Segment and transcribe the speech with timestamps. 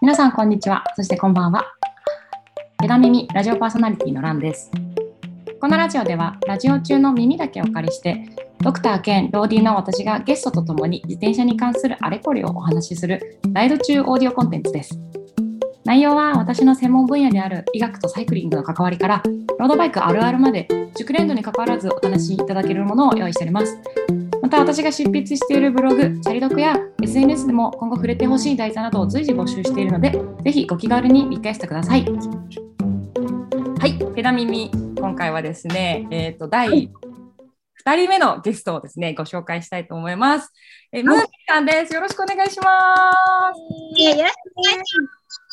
[0.00, 0.84] 皆さん、こんにちは。
[0.94, 1.64] そして、こんばんは。
[2.80, 4.70] ペダ耳ラジオパーソナリティのランです。
[5.60, 8.24] このラジオでは、ラジオ中の耳だけお借りして、
[8.60, 14.96] ドクター兼ローディーの私がゲストとともに自転車に関するあれこれをお話しするライド中オーディオコンテンツです。
[15.84, 19.22] 内容は私の専門分野である医学とサイクリングの関わりから、
[19.58, 23.76] ロードバイクあるあるまで、熟練度に関わらずお試しいただけるものを用意しております。
[24.48, 30.10] また私が執筆しているブログ、チャリドクや SNS でも今後触れてほしい題材などを随時募集しているので、
[30.42, 32.06] ぜひご気軽にリクエストください。
[32.06, 36.90] はい、ペダ耳、今回はですね、えっ、と、第
[37.84, 40.50] 2人目のゲストをですね、ご紹介したいと思います。
[40.92, 41.92] えー、ムーミンさんです。
[41.92, 42.64] よろしくお願いしま
[43.54, 44.02] す。
[44.02, 44.94] よろしくお願いし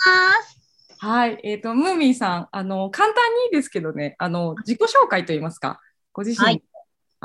[0.05, 1.05] ます。
[1.05, 3.15] はい、えっ、と、ムーミンさん、あの、簡単
[3.51, 5.81] にですけどね、あの、自己紹介といいますか、
[6.13, 6.63] ご自身、はい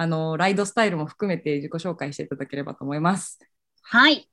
[0.00, 3.38] あの、ライドスタイルも含めて自己紹介していただければと思います。
[3.82, 4.30] はい。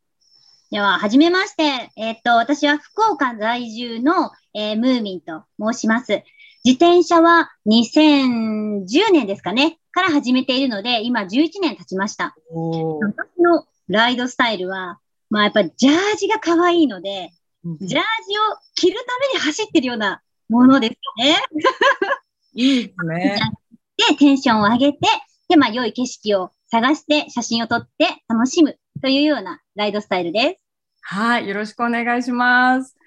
[0.72, 1.92] では、はじめまして。
[1.98, 6.24] えっ、と、私は福岡在住の、えームーミンと申します。
[6.64, 12.34] 自転車は2010年ですかね、から始めているので、今11年経ちました。
[12.50, 17.32] 私のライドスタイルは、まあやっぱジャージが可愛いので、
[17.66, 18.02] ジャージを
[18.74, 21.36] 着るために走ってるようなものですね。
[22.56, 23.38] いいですね。
[23.98, 25.00] で、テンションを上げて、
[25.50, 30.68] で、まあ良い景色を探して写真を撮って楽しむというようなライドスタイルです。
[31.02, 32.98] はい、よろしくお願いします。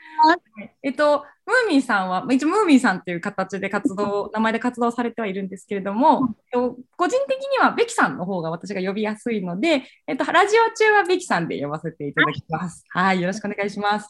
[0.83, 12.85] えっと、ムーミンさんは、一応ムーミンさんっていう形で活動、名前で活動されてはいるんですけれども、えっと個人的にはベキさんの方が私が呼びやすいので、えっと、ラジオ中はベキさんで呼ばせていただきます。
[12.89, 14.09] はい、よろしくお願いします。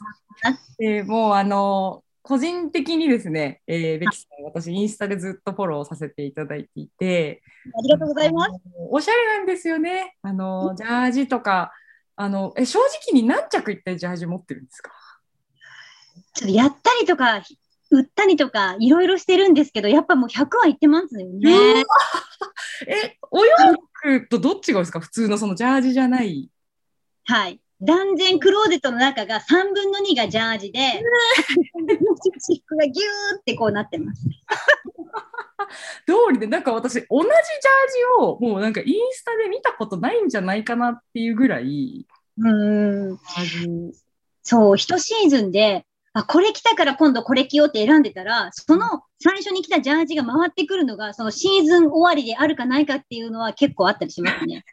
[0.80, 7.42] えーもう、あの、個人的にですね、えーベキさん、私、インスタでずっとフォローさせていただいていて、
[7.78, 8.50] ありがとうございます。
[8.90, 10.16] おしゃれなんですよね。
[10.22, 11.72] あの、ジャージとか、
[12.16, 14.90] あの、え、正直に何着一体ジャージ持ってるんですか？
[16.34, 17.42] ちょっとやったりとか、
[17.90, 21.82] 売ったりとか、いろいろしてるんですけど、やっぱもう100はいってますよね。
[22.86, 23.52] え、お洋
[23.92, 25.00] 服とどっちがですか？
[25.00, 26.50] 普通のそのジャージじゃない。
[27.24, 27.60] はい。
[27.80, 30.80] 断然クローゼットの中が3分の2がジャージで、
[32.38, 34.22] シックがギューってこうなってます。
[36.06, 37.34] 通りで、なんか私、同じジャージ
[38.20, 42.06] をもうなんかインスタで見たことないんじゃないかなっていうぐらい、
[42.38, 43.18] うーん。
[44.42, 54.64] そう、一シーズンで、あ、これ着たから今度これ着ようって選んでたら、その最初に着たジャージが回ってくるのが、そのシーズン終わりであるかないかっていうのは結構あったりしますね。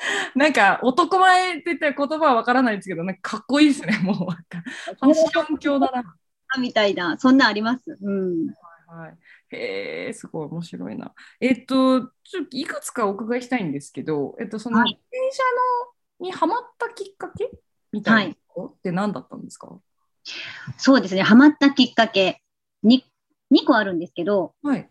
[0.34, 4.16] なんか男前って言ったら言葉はわからないですけど、なんかかっこいいですね、もう。
[4.16, 6.16] ファッション教だな。
[6.58, 7.96] みたいな、そんなんあります？
[8.00, 8.46] うん。
[8.86, 11.12] はい、へえ、すごい面白いな。
[11.40, 15.42] えっと、ちょっといくつかお伺いしたいんですけど、えっと、そのはい自転車
[16.22, 17.50] のにハマったきっかけ
[17.92, 19.78] みたいなことって何だったんですか？
[20.78, 22.42] そうですね、ハマったきっかけ
[22.82, 23.04] に、
[23.50, 24.80] 2個あるんですけど、はい。
[24.80, 24.88] 1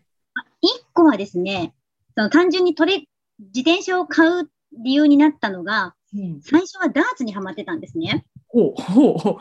[0.92, 1.74] 個はですね、
[2.16, 3.04] その単純にトレ、
[3.38, 8.24] 自転車を買う理由になったのが、うん、最初はダーツにハマってたんですね。
[8.48, 9.34] ほうほうほう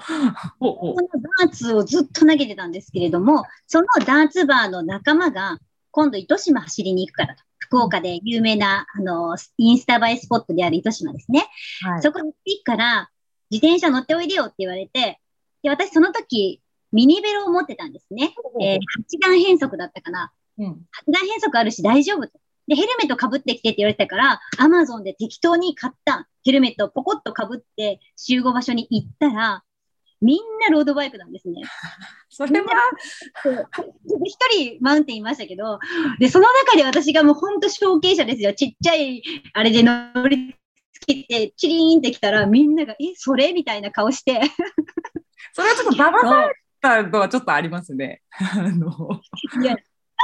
[0.60, 5.60] ほうこのダーツをずっと投げてたんですけれども、そのダーツバーの仲間が、
[5.92, 7.44] 今度糸島走りに行くからと。
[7.60, 11.48] 福岡で有名な、あの、インスタ映えスポットである糸島ですね。
[11.82, 12.02] はい。
[12.02, 13.10] そこに行くから、
[13.50, 15.20] 自転車乗っておいでよって言われて、
[15.64, 16.62] で、私その時、
[16.92, 18.34] ミニベロを持ってたんですね。
[18.62, 18.80] えー、8
[19.22, 20.32] 段変速だったかな。
[20.58, 22.40] うん、8段変速あるし大丈夫と。
[22.68, 29.64] で、ヘルメットかぶってきてって言われてたから、アマゾンで適当に買ったヘルメットをポコッとかぶって集合場所に行ったら、
[30.20, 31.62] みんなロードバイクなんですね。
[32.30, 32.68] それは、
[34.26, 35.80] 一人マウンテンいましたけど、
[36.20, 38.54] で、その中で私がもう本当承継者ですよ。
[38.54, 39.22] ちっちゃい
[39.54, 40.56] あれで乗り
[40.92, 43.54] つけて、チリーンってきたら、みんなが、え、それ？
[43.54, 44.42] みたいな顔して、
[45.54, 48.22] それはちょっと騙されたのはちょっとありますね。
[48.32, 49.22] あの
[49.62, 49.78] いや、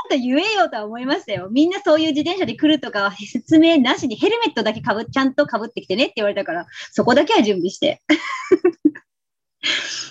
[0.10, 1.50] なんか言えよとは思いましたよ。
[1.52, 8.02] みんなそういう自転車で来るとかは説明なしにヘルメットだけかぶ、ちゃんとかぶってきてねって言われたから、そこだけは準備して。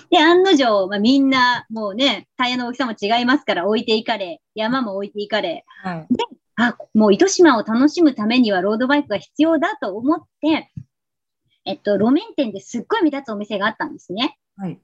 [0.09, 6.07] で、案の定、まあ、みんなもうね、タイヤの大きさも違いますから置いていかれ、山も置いていかれ、はい。
[6.55, 10.71] あ、もう糸島を楽しむためにはロードバイクが必要だと思って、
[11.65, 14.37] えっと、路面店ですっごい目立つお店があったんですね。
[14.57, 14.79] はい。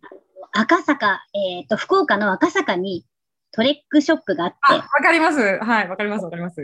[0.52, 3.06] 赤坂、えっと、福岡の赤坂に
[3.52, 5.40] トレックショップがあって、あ、わかります。
[5.40, 6.58] はい、わかります、わかります。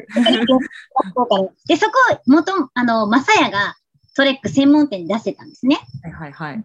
[1.68, 1.94] で、そこ、
[2.28, 3.76] 元、あの、マサヤが
[4.16, 5.80] トレック専門店で出してたんですね。
[6.04, 6.64] はい、はい、はい。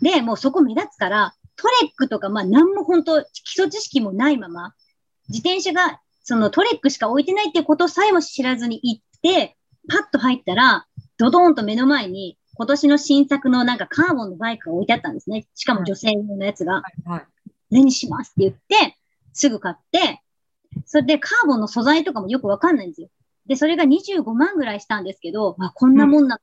[0.00, 4.74] で、もうそこ目立つから、トレックとか、まあ、なんも本当基礎知識もないまま、
[5.28, 9.56] 自転車が、そのトレックしか置いてないっていうことさえも知らずに行って、
[9.88, 10.86] パッと入ったら、
[11.18, 15.48] ドドーンと目の前に、こ今年の新作のなんかカーボンのバイクが置いてあったんですね。
[15.56, 16.74] しかも女性用のやつが。
[16.74, 17.20] はいはい。
[17.20, 17.26] こ
[17.72, 18.30] れにします？
[18.30, 18.96] って言って、
[19.32, 20.22] すぐ買って、
[20.86, 23.08] それでカーボンの素材とかもよくわかんないんですよ。
[23.46, 26.38] で、それが25万ぐらいしたんですけど、まあ、こんなもんな、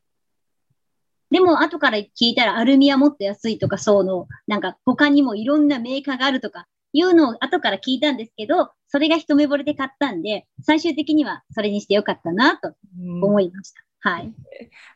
[1.32, 13.24] でも、後から聞いたら、アルミはもっと安いとか、そうの、なんか、他にもいろんなメーカーがあるとか、いうのを後から聞いたんですけど、それが一目惚れで買ったんで、最終的にはそれにしてよかったなとうん。
[13.24, 13.84] 思いました。
[14.02, 14.34] はい。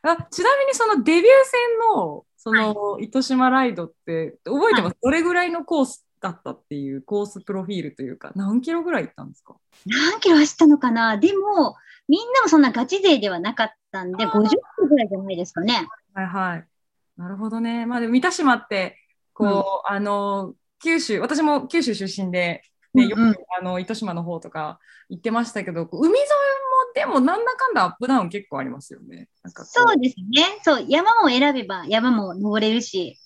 [0.02, 9.56] あちなみにそのデビュー戦のその糸島ライドって覚えてます、どれぐらいのコースだったっていうコースプロフィールというか何キロぐらい行ったんですか？
[9.86, 11.18] 何キロ走ったのかな？
[11.18, 11.76] でも、
[12.08, 15.86] みんなもそんなガチ勢ではなかったんで、あー50キロぐらいじゃないですかね。
[16.14, 16.66] はいはい。
[17.18, 17.86] なるほどね。
[17.86, 18.98] まあでも三田島って
[19.34, 24.80] こう、あの九州私も九州出身で、ね、よく、うんうんあの糸島の方とか
[25.10, 26.28] 行ってましたけど海沿いも
[26.96, 29.28] でもなんだかんだアップダウン結構ありますよね。
[29.54, 30.60] そうですね。
[30.64, 33.20] そう、山も選べば山も登れるし。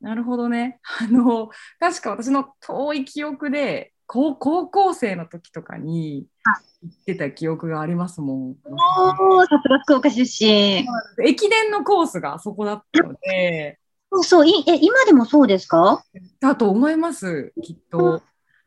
[0.00, 0.78] なるほどね。
[1.00, 1.50] あの、
[1.80, 8.56] 確か私の遠い記憶で、高高校生の時とかには行ってた記憶がありますもん。
[8.64, 10.86] おー、さすが福岡出身。
[11.24, 13.80] 駅伝のコースがあそこだったので、
[14.12, 16.04] そうそう、いえ、今でもそうですか？
[16.38, 18.22] だと思います、きっと。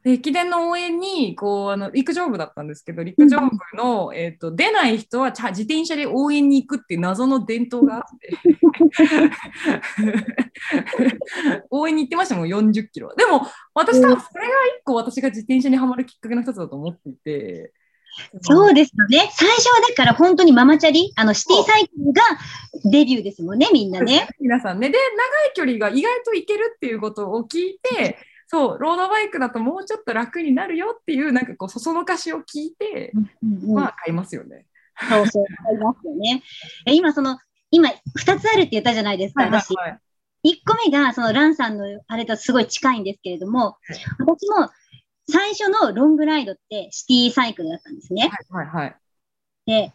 [0.09, 8.31] で駅伝の応援にこうあの陸上部だったんですけど陸上部の、えー、と出ない人は自転車で応援に行くっていう謎の伝統があって。
[11.69, 17.71] 応援に行ってましたもん40キロでも私多分それが一個私が自転車にはまるきっかけの一つだと思っていて。
[18.41, 19.29] そうですよね。
[19.31, 22.21] 最初はだから本当にママチャリ、あのシティサイクルが
[22.83, 24.27] デビューですもんね、みんなね。
[24.39, 24.89] 皆さんね。
[24.89, 25.05] で長
[25.45, 28.17] い距離が意外といけるっていうことを聞いて
[28.51, 34.65] そうロードバイクだともうちょっと楽になるよっていうなんかこうそそのかしを聞いて、うんうんまあ買いますよね。
[35.07, 36.43] そうそう、ありますよね。
[36.85, 37.39] え今、その、
[37.71, 39.73] 今、二つあるって言ったじゃないですか、私。
[39.75, 39.99] はい
[40.41, 43.75] 一個目が、その、ランさんのあれとすごい近いんですけれども、
[44.19, 44.69] 私も、
[45.29, 48.31] 最初のロングライドってシティサイクルだったんですね。
[48.49, 48.95] はいはい
[49.65, 49.93] で、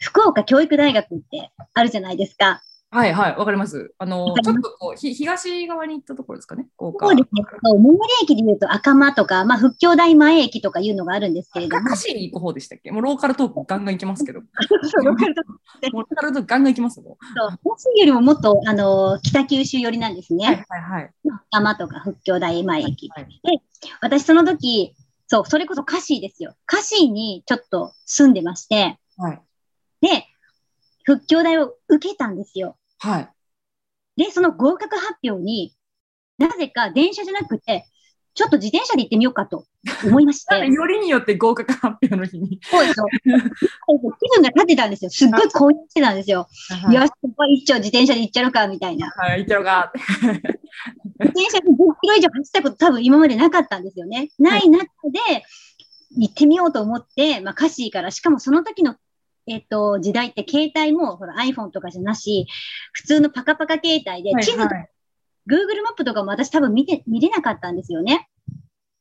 [0.00, 2.62] 福岡教育大学ってあるじゃないですか。
[2.94, 3.92] はいはいわかります。
[3.98, 6.68] あのちょっとこうひ東側に行ったところですかね？
[6.76, 7.42] 福岡そうですね。
[7.64, 11.88] そう最寄り駅で言うと赤間とか、まあ、復興大前駅とかいうのがあるんですけれども。
[11.88, 12.92] かしに行く方でしたっけ？
[12.92, 14.42] もうローカルトークガンガン行きますけど。
[14.42, 14.46] も
[14.86, 15.44] そう、ローカルとう
[15.92, 17.18] ローカルトークガンガン行きますよ。
[17.36, 20.46] そう本州よりももっと、あの、北九州寄りなんですね。
[20.46, 21.10] はいはいはい。
[21.50, 23.08] 赤間とか復興大前駅。
[23.10, 23.28] はい
[24.00, 24.94] 私その時、
[25.26, 26.54] そう、それこそカシーですよ。
[26.64, 29.40] カシーにちょっと住んでまして、はい
[30.00, 30.26] で、
[31.04, 32.76] 復興大を受けたんですよ。
[33.04, 33.28] はい。
[34.16, 35.74] で、その合格発表に、
[36.38, 37.86] なぜか電車じゃなくて、
[38.34, 39.66] ちょっと自転車で行ってみようかと
[40.04, 42.58] 思いまして、 よりによって合格発表の日に。
[42.62, 43.06] そうですよ。
[43.22, 45.10] 気分が立ってたんですよ。
[45.10, 46.48] すっごい興奮してたんですよ。
[46.82, 49.08] は いよし、ここ一丁自転車で行っちゃうか、みたいな。
[49.10, 49.92] はい、行っちゃうか。
[49.94, 50.08] 自
[51.20, 54.30] 転車で10キロ以上走ったこと多分今までなかったんですよね。
[54.38, 55.44] ない中で
[56.16, 58.96] 行ってみようと思って、まあ、カシーから、しかもその時の、
[59.46, 62.46] えっと、時代って携帯もほら iPhone とかじゃなし、
[62.92, 64.90] 普通のパカパカ携帯ではい地図とはい
[65.48, 68.28] Google マップとかも私多分見て、見れなかったんですよね。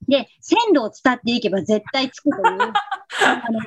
[0.07, 2.43] で、線路を伝っていけば絶対着くという、
[3.23, 3.59] あの、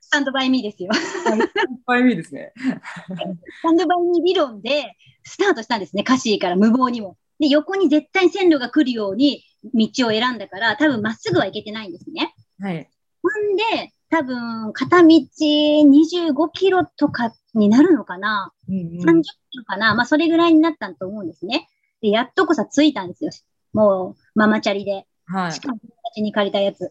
[0.00, 0.90] スタンドバイミーですよ。
[0.92, 1.48] いっ
[1.86, 2.52] ぱいいいですね。
[2.56, 7.16] スタンドバイミー理論でスタートしたんですね、カシーから無謀にも。
[7.38, 12.34] で、横に絶対線路が来るように道を選んだから、多分まっすぐは行けてないんですね。
[12.58, 12.90] はい。
[13.22, 19.94] ほんで、多分片道25キロとかになるのかな、うんうん30キロかな？
[19.94, 21.68] まあ、それぐらいになったと思うんですね。
[22.00, 23.30] で、やっとこさ着いたんですよ。
[23.72, 25.06] もう、ママチャリで。
[25.28, 26.88] はいしかも友達に借りたやつ。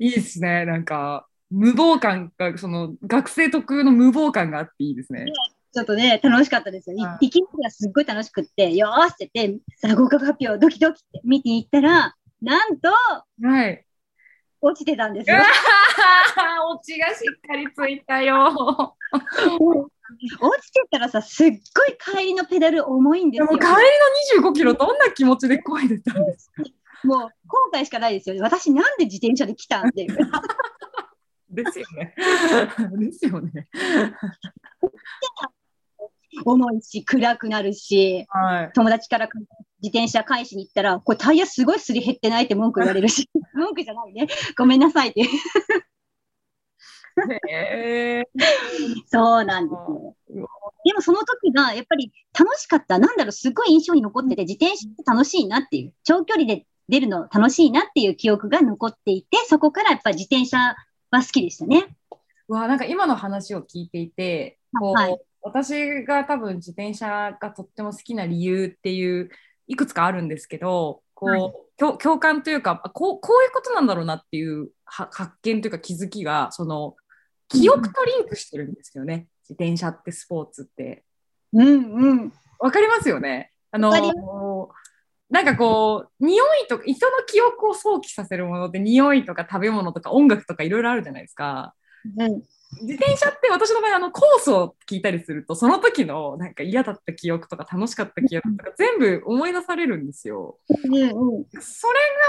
[0.00, 0.64] いいですね。
[0.64, 5.26] なんか、無謀感が、その、学生特有の無謀感があっていいですね。
[5.72, 6.96] ちょっとね、楽しかったですよ。
[6.96, 12.88] いはい行きがすっごい楽しくって、よーしって言って、さあ合格発表ドキドキって見に行ったら、なんと、
[13.42, 13.84] はい。
[14.62, 15.36] 落ちてたんですよ。
[15.36, 15.40] ー
[16.74, 18.96] オチがしっかりついたよ。
[20.40, 21.54] 落ちてたらさ、すっご
[21.86, 23.46] い帰りのペダル重いんですよ。
[23.46, 23.72] でも帰り
[24.42, 26.62] の25キロ、どんな気持ちで漕いでたんですか？
[27.04, 27.30] もう後
[27.72, 28.36] 悔しかないですよ。
[28.42, 30.16] 私なんで自転車で来たんっていう。
[31.48, 32.14] ですよね。
[32.98, 33.68] ですよね。
[36.44, 38.70] 重いし、暗くなるし、はい。
[38.74, 39.28] 友達から
[39.82, 43.28] 自転車返しに行ったら、これタイヤすごいすり減ってないって文句言われるし、
[43.60, 44.26] 文句じゃないね。
[44.56, 45.28] ごめんなさいって。
[47.50, 48.24] へ
[49.06, 50.56] そうなんですよ。
[50.84, 52.98] でもその時がやっぱり楽しかった。
[52.98, 60.76] なんだろう、すごい印象に残ってて、自転車って楽しいなっていう、長距離で出るの楽しいなっていう記憶が残っていて、そこからやっぱり自転車
[61.10, 61.96] は好きでしたね。
[62.48, 69.30] うわなんか今の話を聞いていてこう、はい私が多分自転車がとっても好きな理由っていう
[69.66, 76.94] いくつかあるんですけどこう、はい共共感というかあこうこういうことなんだろうなっていうは発見というか気づきがその
[77.48, 81.04] 記憶とリンクしてるんですよね、自転車ってスポーツって。
[81.52, 82.32] うんうん。
[82.60, 83.50] わかりますよね？
[83.72, 83.90] あの
[85.30, 91.74] なんかこう匂いとか人の記憶を想起させるものって匂いとか食べ物とか音楽とかいろいろあるじゃないですか。
[92.16, 92.42] うん。
[92.72, 100.58] 自転車って私の場合あのコースを聞いたりするとその時のなんか嫌だった記憶とか楽しかった記憶とか全部思い出されるんですよ。
[100.68, 101.08] うんうん。
[101.08, 101.18] それが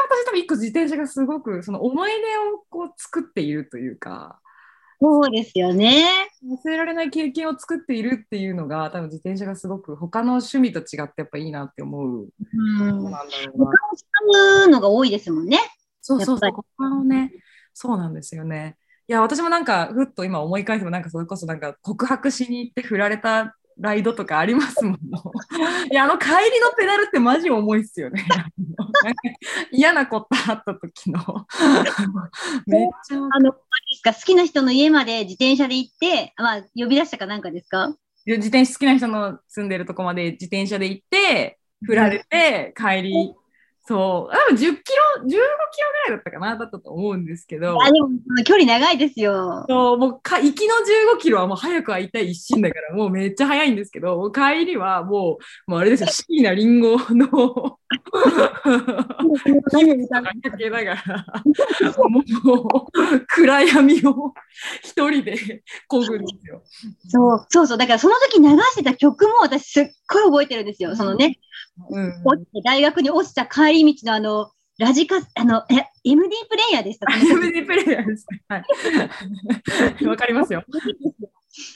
[0.09, 2.15] 私多分一個自転車がすごくその思い出
[2.53, 4.39] をこう作っているというか
[5.03, 6.29] そうですよね。
[6.45, 12.27] 忘れられない経験を作っているっていうのが多分自転車がすごく他の趣味と違ってやっぱいいなって思う。
[12.29, 12.85] うん。
[12.85, 15.57] なんだろうな使うのが多いですもんね。
[16.01, 17.31] そうそうそう他のね、
[17.73, 18.77] そうなんですよね。
[19.07, 24.95] いや、私もなんか、ふっと今思い返せば、なんかそれこそなんか告白しに行って振られたライドとかありますもん。
[25.91, 28.23] いや、あの帰りのペダルってマジ重いっすよね。
[29.71, 31.19] 嫌なことあった時の。
[32.67, 33.59] めっちゃあの、好
[34.25, 37.95] きな人の家まで自転車で行って、まあ、呼び出したかなんかですか？
[38.25, 43.33] る自転車好きな人の住んでるとこまで自転車で行って、振られて、帰り、
[43.83, 44.75] そう、多分10キロ、
[45.23, 47.81] 15キロぐらいだったかな、だったと思うんですけど。
[47.81, 48.09] あでも、
[48.45, 49.65] 距離長いですよ。
[49.67, 50.75] そうもうか行きの
[51.15, 57.79] 15キロはもう早く会いたい一心だからもうめっちゃ早いんですけどもう帰りはもうもうあれですよ椎名林檎の
[59.71, 59.97] 何
[60.41, 61.25] でかけながら
[62.09, 64.33] もう暗闇を
[64.83, 66.63] 一人で漕ぐんですよ。
[67.07, 67.77] そうそうそう。
[67.77, 70.95] だからその時流してた曲も私すっごい覚えてるんですよ。
[70.95, 71.33] そのね、うん、
[72.23, 77.07] 落ちて大学に落ちた帰り道のあの、ラジカ、あの、え、MD プレイヤーでした。
[77.13, 78.41] MD プレイヤーですね。
[78.47, 80.05] はい。
[80.05, 80.63] わかりますよ。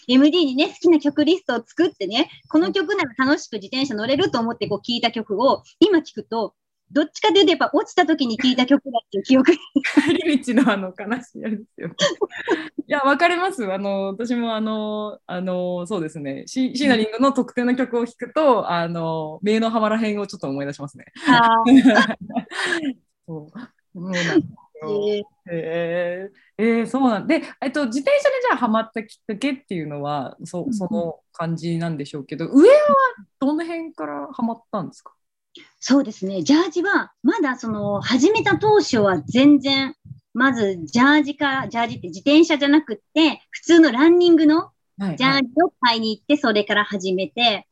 [0.07, 6.55] MD にね、好きな曲リストを作ってね、この曲なら楽しく自転車乗れると思ってこう聞いた曲を、今聞くと、
[6.95, 9.51] どっちかというとやっぱ落ちた時に聞いた曲だっていう記憶。
[9.51, 11.95] 帰り道のあの悲しいですよね。
[12.87, 13.69] いや、わかります。
[13.71, 16.43] あの、私もあの、あの、そうですね。
[16.47, 21.05] シシーナリングの特定の曲を弾くと、あの、名の浜ら辺をちょっと思い出しますね。
[21.27, 21.49] あ
[23.27, 23.49] そ
[23.93, 23.99] う。
[23.99, 25.21] もうなんかー
[25.51, 32.75] えー、えーそうなんで、えっと、自転車でじゃあハマったきっかけっていうのはそその感じなんでしょうけど、上は
[33.39, 35.13] どの辺からハマったんですか？
[35.79, 36.43] そうですね。
[36.43, 39.95] ジャージは、まだその、始めた当初は全然、
[40.33, 47.67] まず、ジャージから、ジャージって自転車じゃなくって、普通のランニングのはいジャージを買いに行って、それから始めて、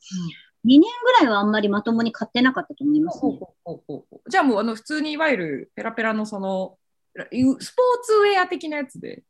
[0.65, 3.39] 2年ぐらいはあんまりまともに買ってなかったと思いますね。
[4.29, 6.77] じゃあもうあの普通にいわゆるペラペラのその
[7.15, 7.59] スポー
[8.03, 9.23] ツウェア的なやつで。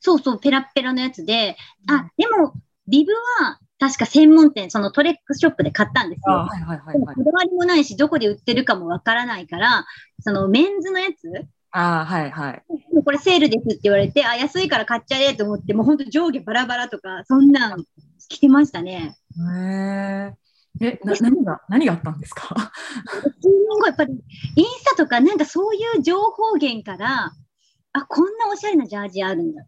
[0.00, 1.56] そうそう、ペラッペラのやつで、
[1.88, 2.52] あ、でも、
[2.86, 6.34] リブは確か専門店、そのトレックショップで買ったんですよ。
[6.34, 7.16] はいはいはいはい。
[7.16, 9.84] こだわりもないし、どこで売ってるかもわからないから、
[10.20, 11.28] そのメンズのやつ、
[11.76, 12.62] ああはいはい。
[12.92, 17.84] もうこれセールですって言われて、あ、安いから買っちゃえと思って、もう本当上下バラバラとか、そんなん
[18.28, 19.16] 着てましたね。
[19.36, 20.34] へえ。
[20.80, 22.48] えな何が何があったんですか？
[23.42, 27.32] 数年後、やっぱりインスタとかなんかそういう情報源から、
[27.92, 29.62] あ、こんなおしゃれなジャージあるんだ。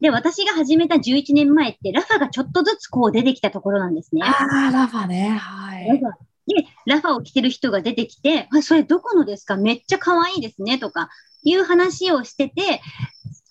[0.00, 4.22] で、私が始めた11年前って、ラファがちょっとずつこう出てきたところなんですね。
[4.22, 4.34] あ
[4.68, 5.30] あラファね。
[5.30, 5.86] はい。
[5.86, 6.10] ラファ
[6.46, 9.56] で、ラファを着てる人が出てきて、あそれどこのですか？
[9.56, 11.08] めっちゃ可愛いですねとか
[11.42, 12.82] いう話をしてて、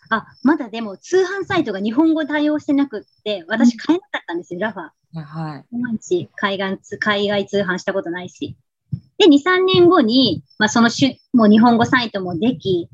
[0.10, 4.90] あ、まだでも通販サイトが日本語対応してなくって、私買えなかったんですよ、ラファ。
[5.20, 5.76] はい。
[5.76, 8.56] 毎日海外通海外通販したことないし。
[9.18, 12.90] で、2、3年後に、まあ、そのしゅ、もう日本語サイトもでき、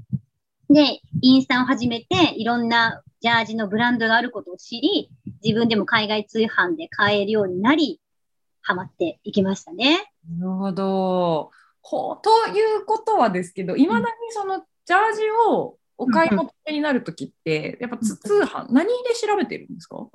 [0.69, 5.09] で、インスタを始めて、いろんなジャージのブランドがあることを知り、
[5.43, 7.99] 自分でも海外通販で買えるようになり、
[8.61, 10.11] ハマっていきましたね。
[10.37, 11.51] なるほど。
[11.81, 20.07] ほうということはですけど、いまだにそのジャージをお買い求めになるときって、やっぱつ通販、何で調べてるんですか？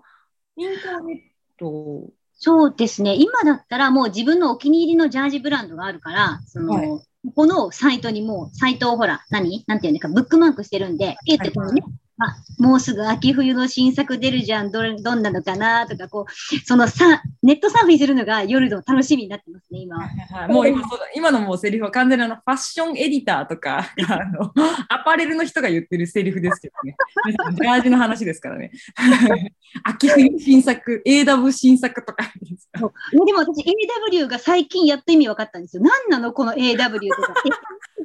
[0.56, 1.18] インターネッ
[1.58, 2.10] ト。
[2.36, 3.16] そうですね。
[3.16, 7.02] 今だったらもう自分のお気に入りのジャージブランドがあるから、その、はい
[7.34, 9.64] このサイトにもう、サイトをほら、何？
[9.66, 11.82] なんていうんですか、ブックマークしてるんで、ピュってこうね、
[12.26, 20.02] あ、もうすぐ秋冬の新作出るじゃん、どれ、どんなのかなとか、こう、そのさ、ネットサーフィンするのが夜の楽しみになってますね、今は。
[20.02, 23.78] はいもう今そうだ今のもうセリフは完全にあのファッションエディターとか
[24.08, 24.52] あの
[24.88, 26.96] アパレルの人が言ってるセリフですけどね。
[27.60, 28.70] ジャージの話ですからね。
[29.84, 32.80] 秋冬新作、AW 新作とかですか？
[32.80, 32.86] で
[33.32, 33.64] も私
[34.12, 35.82] AW が最近やっと意味分かったんですよ。
[35.82, 37.34] 何なのこの AW とか。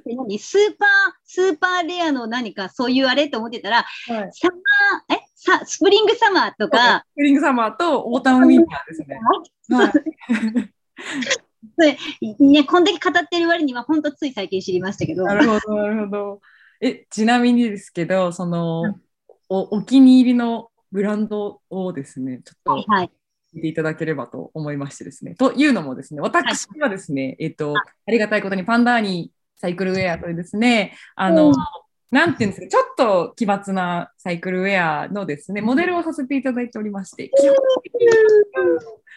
[0.09, 0.39] えって何？
[0.39, 0.87] スーパー、
[1.25, 4.31] スーパーレアの何かそういうあれと思ってたら、はい。
[4.33, 5.29] サマー、え？
[5.35, 9.19] さ Spring Summer とか、 Spring Summer と Autumn Winterーですね。
[9.69, 9.91] は
[11.87, 12.03] い、
[12.43, 15.23] ね、こんだけ語ってる割には、本当つい最近知りましたけど。
[15.23, 16.41] なるほど、なるほど。
[16.81, 19.01] え、ちなみにですけど、その、うん、
[19.47, 23.11] おお気に入りのブランドをですね、ちょっと、はい
[23.59, 25.33] ていただければと思いましてですね。
[25.33, 31.51] というのもですね、私はですね、はい、えっ、と、ありがたいことにパンダーニサイクルウェアというですね、あの、
[32.11, 38.07] なんていうんですか、ちょっと奇抜なサイクルウェアのですね、モデルをさせていただいておりまして、基本的に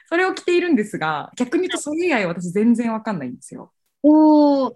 [0.09, 3.73] それを着ているんですが、逆に言うとそれ以外私全然わかんないんですよ。
[4.03, 4.73] おー、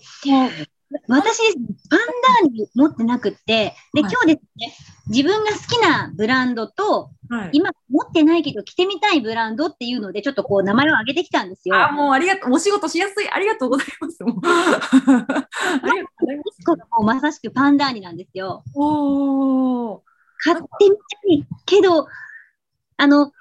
[1.09, 2.01] 私、パン
[2.45, 4.75] ダーニ持ってなくって、で、今日ですね、
[5.09, 11.77] 自分が好きなブランドと、はい、今持ってないけど着てみたいブランドっていうので、ちょっとこう名前を挙げてきたんですよ。
[11.77, 12.53] あ、もうありがとう。
[12.53, 13.29] お仕事しやすい。
[13.31, 14.19] ありがとうございます。
[14.23, 15.37] ありがとう
[16.21, 16.65] ございます。
[16.65, 18.63] このまさしくパンダーニなんですよ。
[18.75, 20.03] お
[20.39, 20.97] 買ってみた
[21.29, 22.07] いけど、
[22.99, 23.33] あの、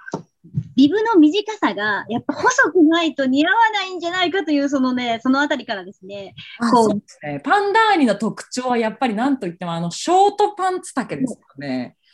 [0.75, 6.35] ビブの短さが、やっぱ細くないと似合わないんじゃないかという、そのね、そのあたりからですね。
[6.71, 7.39] こううすね。
[7.43, 11.67] パンダーニの特徴はやっぱり何といっても、あの、ショートパンツ丈ですよね。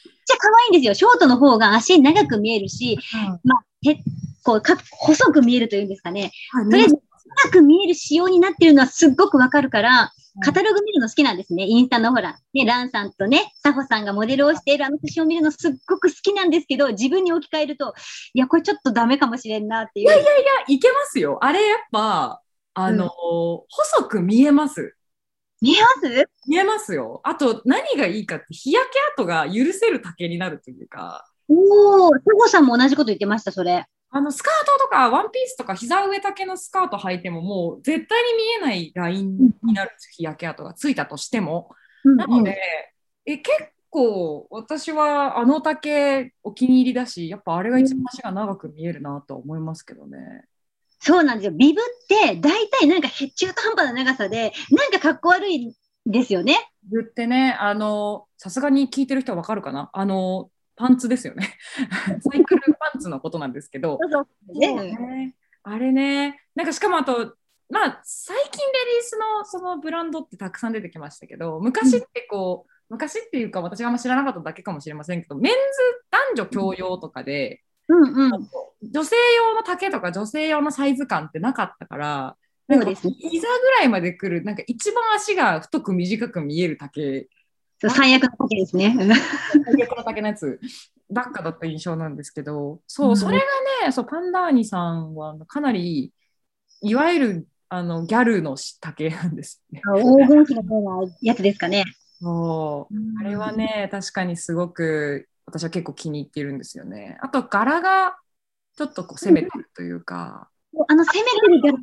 [0.06, 0.94] めっちゃ可愛いんですよ。
[0.94, 3.96] ショートの方が足長く見えるし、うん、まあ、へ
[4.44, 6.32] こうか細く見えるというんですかね。
[6.51, 6.96] はい、とりあえず、
[7.46, 11.65] 長く見える仕様になってるのはすっごくわかるから、カタログ見るの好きなんですね。
[11.65, 17.93] インスタのほら、ね、ランさんとね、サホさんがモデルをしているあの写真を見るのすっごく好きなんですけど、自分に置き換えると、
[18.33, 20.05] いや、これちょっとダメかもしれんなっていう。
[20.05, 20.35] いやいやいや、
[20.67, 21.38] いけますよ。
[21.41, 22.41] あれやっぱ、
[22.73, 23.09] あの、うん、
[23.67, 24.95] 細く見えます。
[25.61, 26.29] 見えます？
[26.47, 27.19] 見えますよ。
[27.23, 31.25] あと、何がいいかって、日焼け跡が許せる丈になるというか。
[31.50, 33.85] おお、サホさんも同じこと言ってました、それ。
[34.13, 41.70] あのスカートとかワンピースとか膝上丈のスカート履いてももう絶対に見えないラインになるんです日焼け跡がついたとしても。
[42.03, 42.58] うんうん、なので
[43.25, 50.18] え結構私はあの丈お気に入りだしやっぱあれが一番足が長く見えるなと思いますけどね。
[51.00, 51.51] そうなんですよ。
[51.51, 55.74] ビブって大体なんか中途半端な長さでなんかかっこ悪い
[56.06, 56.56] ですよね。
[56.84, 59.89] ビブってねあのさすがに聞いてる人はわかるかな？
[59.93, 60.50] あの
[60.82, 61.58] パンツですよね。
[62.22, 64.00] サイクルパンツのことなんですけど。
[64.48, 67.36] ね、あれね、なんかしかもあと、
[67.70, 75.58] まあ、最近レリースのそのブランドってたくさん出てきましたけど、昔ってこう、うん、昔っていうか私があんま知らなかっただけかもしれませんけど、メンズ
[76.10, 78.50] 男女共用とかで、うんうん、
[78.82, 82.36] 女性用の丈とか女性用のサイズ感ってなかったから、
[82.67, 87.28] なんか膝ぐらいまで来る、なんか一番足が太く短く見える丈
[87.89, 88.96] 最悪の竹ですね。
[89.65, 90.60] 最悪の竹のやつ
[91.10, 93.44] ばっかだった印象なんですけど、そう、それが
[93.86, 96.13] ね、そうパンダーニさんはかなり、
[96.82, 99.82] いわゆるあのギャルの竹なんですね。
[99.96, 101.84] 黄金比のようなやつですかね。
[102.20, 107.17] そう、あれはね、確かにすごく私は結構気に入っているんですよね。
[107.22, 108.17] あと柄が
[108.78, 110.50] ちょっとこう攻めてるというか。
[110.88, 111.82] あの攻めてる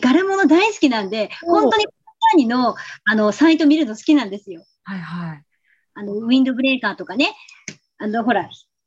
[0.00, 4.64] 柄柄物大好きなんで、本当にパンダーニのあのサイト見るの好きなんですよ。
[4.86, 5.42] はいはい。
[5.94, 7.34] あの、ウィンドブレーカーとかね、
[7.98, 8.44] あの、ほら、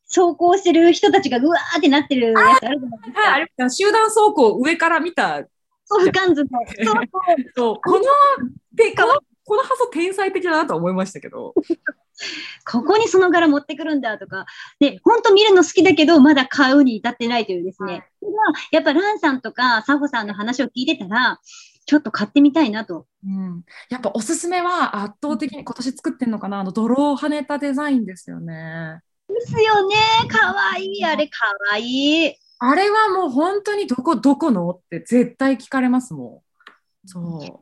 [0.07, 3.21] 走行してる人たちがうわーってなってるやつあるじゃないですか。
[3.21, 5.43] はい、あれ集団走行上から見た。
[5.83, 6.49] そう、俯瞰図の。
[7.53, 8.05] そう、この、
[8.73, 11.53] で、この、この発想天才的だなと思いましたけど。
[12.65, 14.45] ここにその柄持ってくるんだとか、
[14.79, 17.93] で、本当見るの好きだけど、まだ買うに至ってないというですね。
[17.93, 18.03] はい、
[18.71, 21.39] やっぱランさんとかサホさんの話を聞いてたら、
[21.89, 23.07] ちょっと買ってみたいなと。
[23.25, 26.59] うん、やっぱおすすめは圧倒的に今年作ってるのかな？
[26.59, 28.99] あの泥を跳ねたデザインですよね。
[29.27, 29.95] ですよね。
[30.29, 31.03] かわいい。
[31.03, 32.35] あれかわいい。
[32.59, 34.69] あれはもう本当にどこどこの？
[34.69, 36.43] って絶対聞かれますも
[37.05, 37.07] ん。
[37.07, 37.59] そう。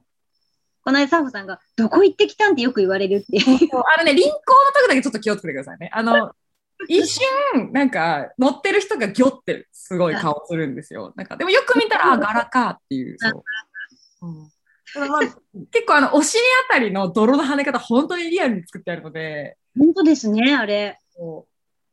[0.84, 4.34] この間サホさんがどこ行ってきたんってよく言われるってあのね、輪行の
[4.74, 5.90] 時だけちょっと気をつけてくださいね。
[5.94, 6.34] あの、
[6.90, 11.14] 一瞬、なんか乗ってる人がギョってすごい顔するんですよ。
[11.16, 13.16] なんかでもよく見たら、あ、柄かっていう。
[13.18, 13.44] そううん
[14.22, 15.20] まあ、
[15.72, 19.58] 結構あのお尻あたりの泥の跳ね方本当にリアルに作ってあるので。
[19.78, 21.00] 本当ですねあれ。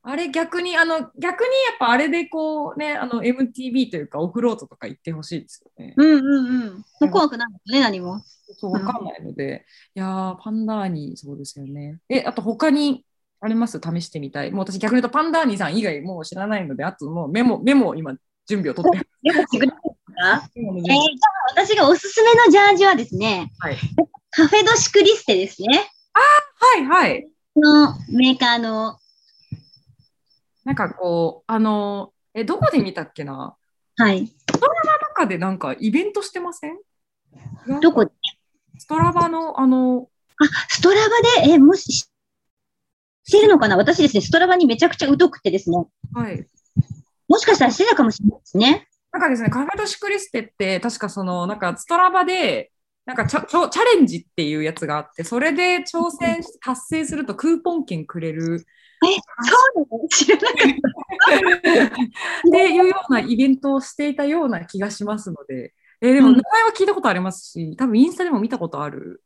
[0.07, 5.95] あれ逆にあの逆にやっぱあれでこうねあの MTV というかオフロードとか行ってほしいですよね。
[5.97, 7.11] うんうんうん。
[7.11, 8.21] 怖くないね何も。
[8.53, 12.01] そう分かんないので、いやパンダーニそうですよね。
[12.11, 13.07] えあと他に
[13.41, 13.81] あります？
[13.83, 14.51] 試してみたい。
[14.51, 18.15] もう私逆に言うとパンダーニさん以外もう知らないのであともうメモメモ今
[18.47, 19.09] 準備を取って
[20.15, 23.77] か、えー、じゃあ私がおすすめのジャージはですね、はい、
[24.31, 25.91] カフェドシクリステですね。
[26.15, 26.21] あ
[26.81, 27.29] はいはい。
[27.57, 28.99] のメーカーの。
[30.65, 33.55] なんかこう、あの、え、どこで見たっけな？
[33.97, 34.27] はい。
[34.27, 36.79] ストラバとかでなんかイベントしてません？
[37.81, 38.11] どこ
[38.79, 42.09] ストラバの、あの、あ、ストラバで、え、もし、し
[43.31, 43.77] てるのかな？
[43.77, 45.77] 私ですね、ストラバにめちゃくちゃ疎くてですね。
[46.13, 46.49] はい。
[47.29, 48.89] もしかしたらしてたかもしれないですね。
[49.15, 52.73] なんかですね、カフェドシクリステって、確かその、なんかストラバで、
[53.07, 58.67] なんかチャチャレンジっていうやつがあって、それで挑戦し達成するとクーポン券くれるそ
[59.79, 60.09] うなの？
[60.09, 61.87] 知らなかっ
[62.49, 69.23] っていうようなイベントをしていたような気がしますので、えーでもうん名前は聞いたことありますし、多分インスタでも見たことある。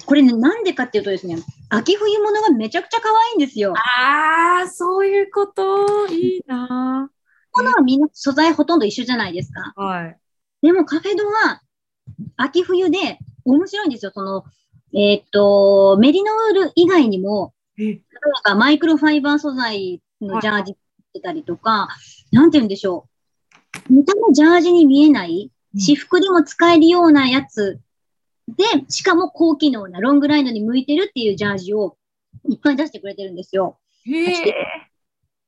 [0.00, 0.06] た。
[0.06, 1.36] これね、なんでかっていうとですね、
[1.68, 3.74] 秋冬物がめちゃくちゃ可愛いんですよ。
[3.76, 7.10] ああ、そういうこと、いいな
[7.54, 9.72] このはみんな素材ほとんど一緒じゃないですか。
[9.76, 10.18] はい。
[10.60, 11.62] でもカフェドは
[12.36, 14.12] 秋冬で面白いんですよ。
[14.12, 14.44] その、
[14.92, 18.00] えーっと、メリノウール以外にも、え、例え
[18.44, 20.76] ばマイクロファイバー素材のジャージっ
[21.12, 21.88] てたりとか、
[22.32, 23.06] なんて言うんでしょ
[23.88, 23.92] う。
[23.92, 27.80] 見た目ジャージに見えない、私服でも使えるようなやつ
[28.48, 31.96] で、しかも高機能なロングライドに向いてるっていうジャージを
[32.48, 33.78] いっぱい出してくれてるんですよ。
[34.06, 34.54] へえ。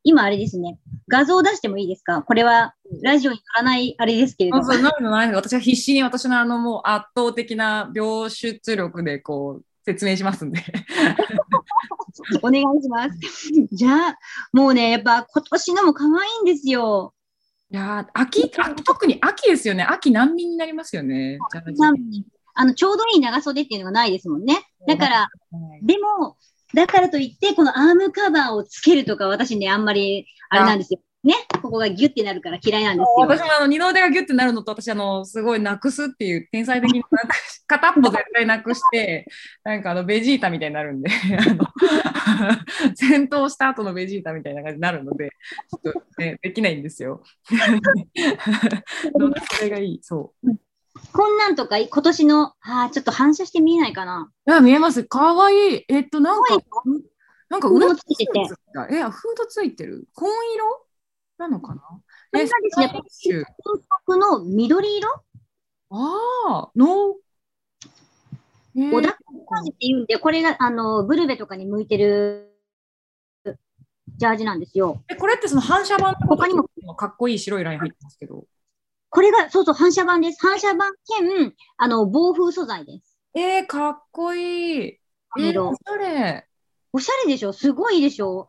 [0.08, 0.78] 今あれですね。
[1.08, 2.22] 画像出してもいいですか？
[2.22, 4.62] これはラジオに乗らないあれですけれども。
[4.62, 10.62] あそうないのないの私は必死に私のあのもう圧倒的な描出力でこう説明しますんで。
[12.42, 13.18] お願いします。
[13.72, 14.18] じゃあ、
[14.52, 17.12] もうね、やっぱ今年のも可愛いんですよ。
[17.70, 19.82] いやー秋秋、特に秋ですよね。
[19.82, 21.38] 秋難民になりますよね。
[21.52, 21.92] ジャージな
[22.54, 24.62] あの、ちょうどいい長袖っていうのがないですもんね。
[24.86, 25.28] だから、は
[25.82, 26.36] いでも、
[26.76, 31.00] だからといって、このアームカバーをつけるとか、私ね、あんまり、あれなんですよ。
[31.24, 33.26] ね、ここがギュッてなるから嫌いなんですよ。
[33.26, 37.02] 私もあの二の腕がギュッてなるのと私あのすごいなくすっていう天才的に
[37.66, 39.26] 片っぽ絶対なくして
[39.64, 41.66] なんかあのベジータみたいになるんで あの
[42.94, 45.30] 戦闘した後のベジータみたいな感じになるので
[45.68, 47.24] ちょっと、ね、できないんですよ。
[49.50, 50.56] それがいいそう。
[51.12, 54.30] こんなんとか、今年の、ああ、ちょっと反射して見えないかな。
[54.46, 55.04] いや見えます。
[55.04, 55.84] かわいい。
[55.88, 56.56] えっとなんか
[57.48, 58.40] なんか上ついてて
[58.90, 60.08] えあフードついてる？
[60.14, 60.86] 紺色
[61.38, 61.82] なのかな？
[61.82, 62.00] こ
[62.32, 62.70] れがで
[63.08, 63.44] すね
[64.08, 65.08] の緑色？
[65.90, 67.14] ああの
[68.74, 69.16] えー小田
[69.48, 72.52] 感じって言うんで、これが、あの、ブルベとかに向いてる
[74.16, 75.02] ジャージなんですよ。
[75.08, 78.44] えこれってその反射板と他にもかっこいい白いライン入ってますけど。
[79.08, 80.38] これが、そうそう、反射板です。
[80.40, 83.18] 反射板兼、あの、防風素材です。
[83.34, 84.88] えー、かっこいい。
[84.88, 86.46] えー、色おしゃれ。
[86.92, 87.52] おしゃれでしょ？
[87.52, 88.48] すごいでしょ？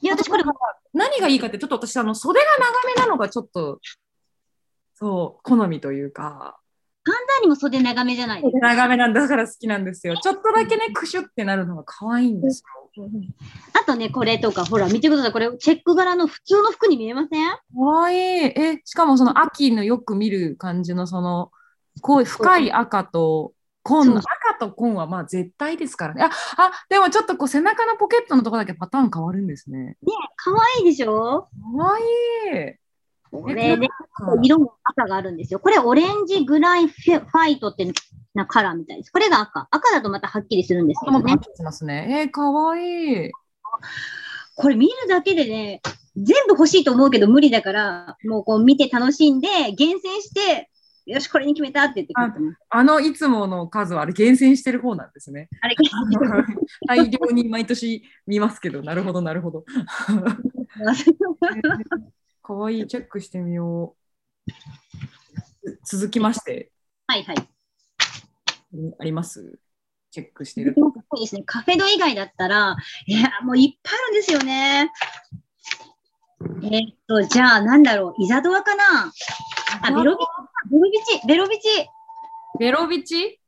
[0.00, 0.44] いや、私これ、
[0.92, 3.78] 何がいいかって、ちょっと私、あの袖が長めなのがちょっと、
[4.94, 6.58] そう、好みというか、
[7.04, 8.68] 簡単にも袖長めじゃないですか。
[8.68, 10.16] 長めなんだから好きなんですよ。
[10.16, 12.81] ちょっとだけね、クシュってなるのが可愛いんですよ。
[13.72, 15.32] あとね、これとか、ほら、見てください。
[15.32, 17.50] これ、チェック柄の普通の服に見えません？
[17.50, 21.50] 可愛いえ、しかもその秋のよく見る感じのその、
[22.00, 23.52] こう深い赤と
[23.82, 24.26] 紺の、赤
[24.60, 26.24] と紺はまあ絶対ですからね。
[26.24, 29.96] あ、あ、でもちょっとこう背中のポケットのとこだけパターン変わるんですね。
[30.36, 31.48] 可愛いでしょ？
[31.76, 32.74] 可愛い
[33.32, 33.94] これで、か
[34.42, 35.58] 色も赤があるんですよ。
[35.58, 37.90] これ、オレンジグライフェファイトって
[38.34, 39.10] なカラーみたいです。
[39.10, 39.68] これが赤。
[39.70, 42.26] 赤だとまたはっきりするんですけどねますね。
[42.26, 43.30] えー、かわいい。
[44.54, 45.80] これ見るだけでね、
[46.16, 50.68] 全部欲しいと思うけど無理だから、もうこう見て楽しんで、厳選して、
[51.06, 52.58] よし、これに決めたって言ってくれてます。
[52.68, 55.48] あのいつもの数はあれ厳選してる方なんですね。
[55.60, 55.74] あれ、
[56.86, 59.64] 大量に毎年見ますけど、なるほど、なるほど。
[62.42, 63.94] かわいい、チェックしてみよ
[64.46, 64.52] う。
[65.84, 66.72] つ続きまして、
[67.06, 67.36] はいはい。
[68.98, 69.58] あります？
[70.10, 70.74] チェックしてる。
[70.76, 71.42] そうですね。
[71.46, 72.76] カフェド以外だったら、
[73.06, 74.90] いや、もういっぱいあるんですよね。
[76.64, 79.12] えーっと、じゃあ、なんだろう、イザドアかな？
[79.82, 80.24] あ、ベロビ
[80.70, 81.68] ベロビチ、ベロビチ？
[82.58, 83.38] ベロビチ？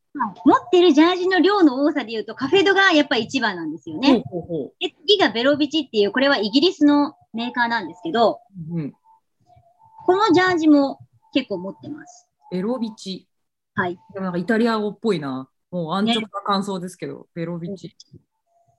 [0.44, 4.22] 持ってるジャージの量の多さで言うと、カフェドがやっぱり一番なんですよね。
[4.30, 8.40] ほうほうほで、次がベロビチっていう、これはイギリスのメーカーなんですけど、
[8.72, 8.78] う。
[8.78, 8.94] うん、
[10.06, 11.00] このジャージも
[11.32, 12.28] 結構持ってます。
[12.50, 13.28] ベロビチ。
[13.74, 13.98] はい。
[14.14, 15.48] なんかイタリア語っぽいな。
[15.70, 17.96] もう安直な感想ですけど、ベロビチ。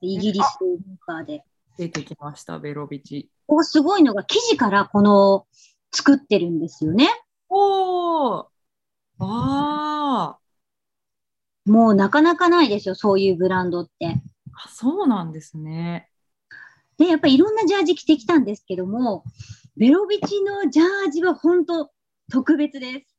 [0.01, 1.43] イギリスメーカーで。
[1.77, 3.29] 出てきました、ベロビチ。
[3.47, 5.45] ここすごいのが生地からこの
[5.91, 7.09] 作ってるんですよね。
[7.49, 8.45] おー
[9.19, 10.37] あ
[11.65, 14.07] もうなかなかないですよ、そういうブランドって。
[14.07, 14.11] ー
[14.53, 16.09] あ、そうなんですね。
[16.97, 19.23] で、やっぱりいろんなジャージ着てきたんですけども、
[19.77, 21.91] ベロビチのジャージは本当
[22.31, 23.15] 特別です。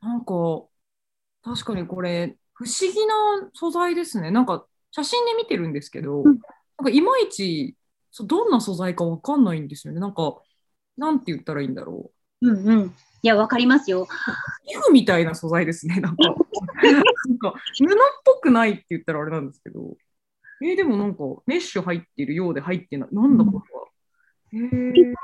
[0.00, 0.64] なんか、
[1.42, 4.30] 確かにこれ、不思議な素材ですね。
[4.30, 6.40] なんか、写真で見てるんですけど、うん
[6.78, 7.74] なんかいまいち
[8.10, 10.00] そうどんな素材かわかんないんですよね。
[10.00, 10.36] なんか、
[10.96, 12.10] なんて言ったらいいんだろ
[12.42, 12.94] うんうん。
[13.22, 14.02] いや、わかりますよ。
[14.02, 14.06] う。
[14.66, 16.00] 皮膚みたいな素材ですね。
[16.00, 16.22] なんか、
[16.82, 17.88] なんか布っ
[18.24, 19.96] ぽくないって言ったらあれなんですけど。
[20.62, 23.08] えー、でもなんかメッシュ入ってるようで入ってない。
[23.12, 23.62] なんだこ
[24.52, 24.66] れは。
[24.66, 25.14] へえ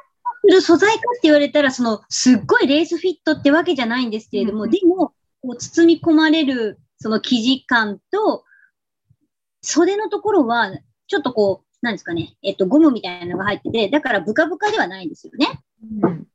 [0.45, 8.45] する素材かって言われたら、その、すっごいレースフィットってわけじゃないんですけれども、うんでも、こう包み込まれる、その生地感と、
[9.62, 10.73] 袖のところは、
[11.07, 15.61] ちょっとこう、なんですかね、えっと、ゴムみたいなのが入ってて、だからブカブカではないんですよね。
[16.03, 16.29] うん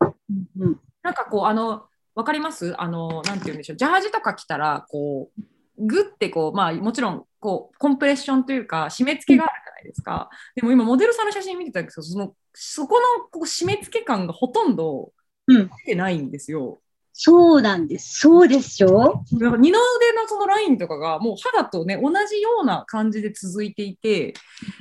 [0.59, 0.79] うん。
[1.03, 1.83] なんかこう、あの、
[2.15, 2.73] わかります？
[2.81, 3.77] あの、なんて言うんでしょう。
[3.77, 5.41] ジャージとか着たら、こう、
[5.77, 10.29] グってこう、まあもちろん、こう、コンプレッションというか、締め付けがあるじゃないですか。
[10.55, 15.13] でも今、モデルさんの写真見てたんですけど、その、そこのこう締め付け感がほとんど
[15.47, 16.81] うん出てないんですよ。
[17.19, 18.19] そうなんです。
[18.19, 19.23] そうでしょ？
[19.31, 24.35] 二の腕のそのラインとかがもう肌とね同じような感じで続いていて、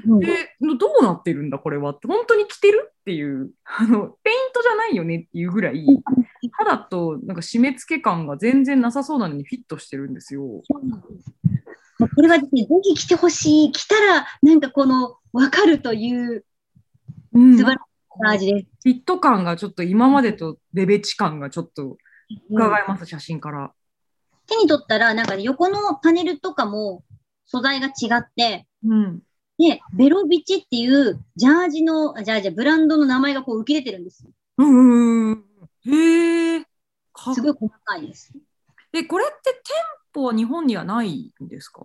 [0.06, 1.92] うんでどうなってるんだこれは？
[1.92, 5.86] って本当に着てるっていうあのペイントじゃないよねっていうぐらい
[6.52, 10.42] 肌となんか締め付け感が全然なさそうなのにフィットしてるんですよ。
[10.42, 13.72] もうこれはですね、ぜひ来てほしい。
[13.72, 16.44] 来たら、なんかこの、わかるという
[17.32, 18.66] うん素晴らしい感じです。
[18.82, 21.96] フィット感がちょっと今までとレベチ感がちょっとうん
[22.50, 23.72] 伺えます、写真から。
[24.46, 27.02] 手に取ったら、なんかね横のパネルとかも
[27.46, 29.22] 素材が違って、うん、
[29.58, 34.30] で、ベロビチっていうジャージの、あジャージ、ブランドの名前がこう浮き出てるんですよ。
[34.58, 35.44] うん
[35.86, 36.64] へえ。
[37.12, 38.32] かすごい細かいです。
[38.92, 39.74] でこれって店
[40.14, 41.82] 舗は日本にはないんですか？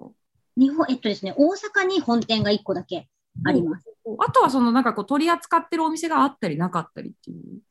[0.58, 3.08] 日本、えっとですね、大阪に本店が1個だけ
[3.46, 3.88] あります。
[4.20, 7.62] あとはそのなんかこう取り扱ってるお店があったりなかったりっていう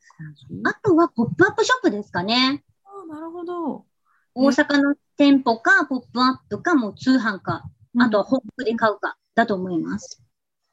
[0.63, 2.63] あとはポップアップショップですかね。
[2.85, 3.85] あーなるほど。
[4.33, 7.63] 大阪の店舗か、ポップアップか、もう通販か、
[7.99, 10.20] あとはホップで買うか、だと思います。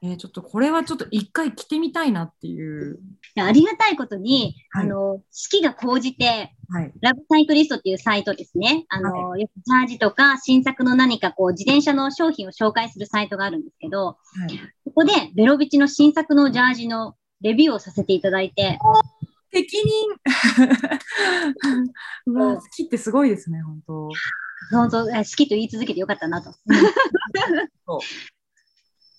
[0.01, 3.01] えーちょっとこれはちょっと一回着てみたいなっていう。
[3.37, 6.93] いやありがたいことに、はいあの、四季が高じて、はい。
[7.01, 8.85] ラブサイクリストっていうサイトですね。
[8.89, 14.15] あの、よくジャージとか新作の何かこう自転車の商品を紹介するサイトがあるんですけど、は
[14.49, 18.79] い、そこでベロビチの新作のジャージのレビューをさせていただいて、
[19.53, 20.09] 責任
[22.27, 24.09] うわ好きってすごいですね、本当。
[24.71, 26.53] 本当、え好きと言い続けてよかったなと。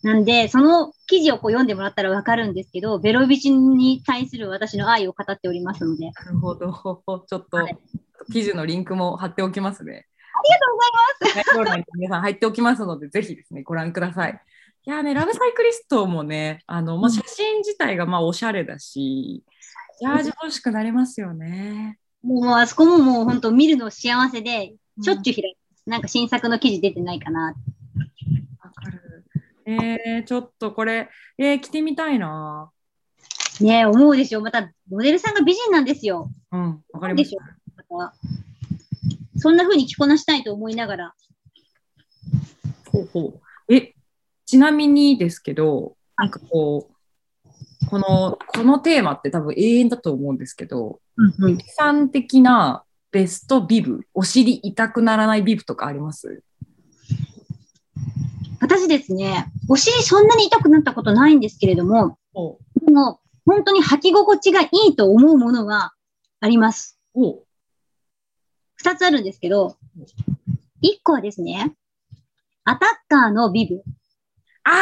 [0.01, 6.11] なんで、その記事をこう読んでもらったらわかるんですけど、ベロビチに対する私の愛を語っておりますので。
[6.11, 6.71] なるほど。
[7.27, 7.77] ちょっと、はい
[8.31, 10.05] 記事のリンクも貼っておきますね。
[10.33, 11.89] ありがとうございます。
[11.95, 14.41] 皆さん入っておきますので、ぜひですね、ご覧ください。
[14.85, 19.43] いやーね、ラブサイクリストもね、あの、まあ、写真自体がまあおしゃれだし、
[19.99, 21.97] ジャージ欲しくなりますよね。
[22.21, 25.89] もうあそこももう本当見るの幸せで、しょっちゅう開いてます。
[25.89, 27.55] なんか新作の記事出てないかな。
[29.71, 32.71] えー、ちょっとこれ、えー、着てみたいな。
[33.61, 34.41] ねえ、思うでしょ。
[34.41, 36.31] また、モデルさんが美人なんですよ。
[36.51, 38.11] うん、わかりましでしょ
[39.37, 41.13] そんな風に着こなしたいと思いながら。
[42.85, 42.91] た。
[42.91, 43.73] ほうほう。
[43.73, 43.93] え、
[44.45, 56.43] ちなみにですけど、なんかこう、この、このテーマって多分永遠だと思うんですけど、うん一般的なベストビブ、お尻痛くならないビブとかあります？
[58.59, 65.93] 私ですね、お尻そんなに痛くなったことないんですけれども、おでも、本当に履き心地がいいと思うものが
[66.39, 66.99] あります。
[67.13, 67.43] お
[68.75, 69.77] 二つあるんですけど、
[70.81, 71.73] 一個はですね、
[72.63, 73.81] アタッカーのビブ。
[74.63, 74.75] あー、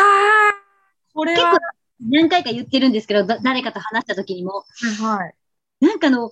[1.13, 4.65] これは結構、何回か言ってるんですけど、だ誰かと話した時にも、
[5.01, 5.85] はい。
[5.85, 6.31] なんかあの、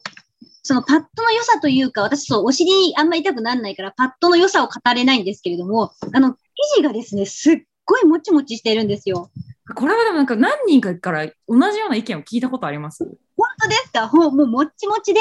[0.65, 9.29] そのパッドの良さというか、私そう、お尻あんま痛くならないから、パッドの良さを語れないんですけれども、あの、生地がですね、すっごいもちもちしてるんですよ。
[9.75, 13.03] これはでもなんか何人かから同じような意見を聞いたことあります？
[13.03, 14.09] 本当ですか？
[14.11, 15.19] もうもっちもちで、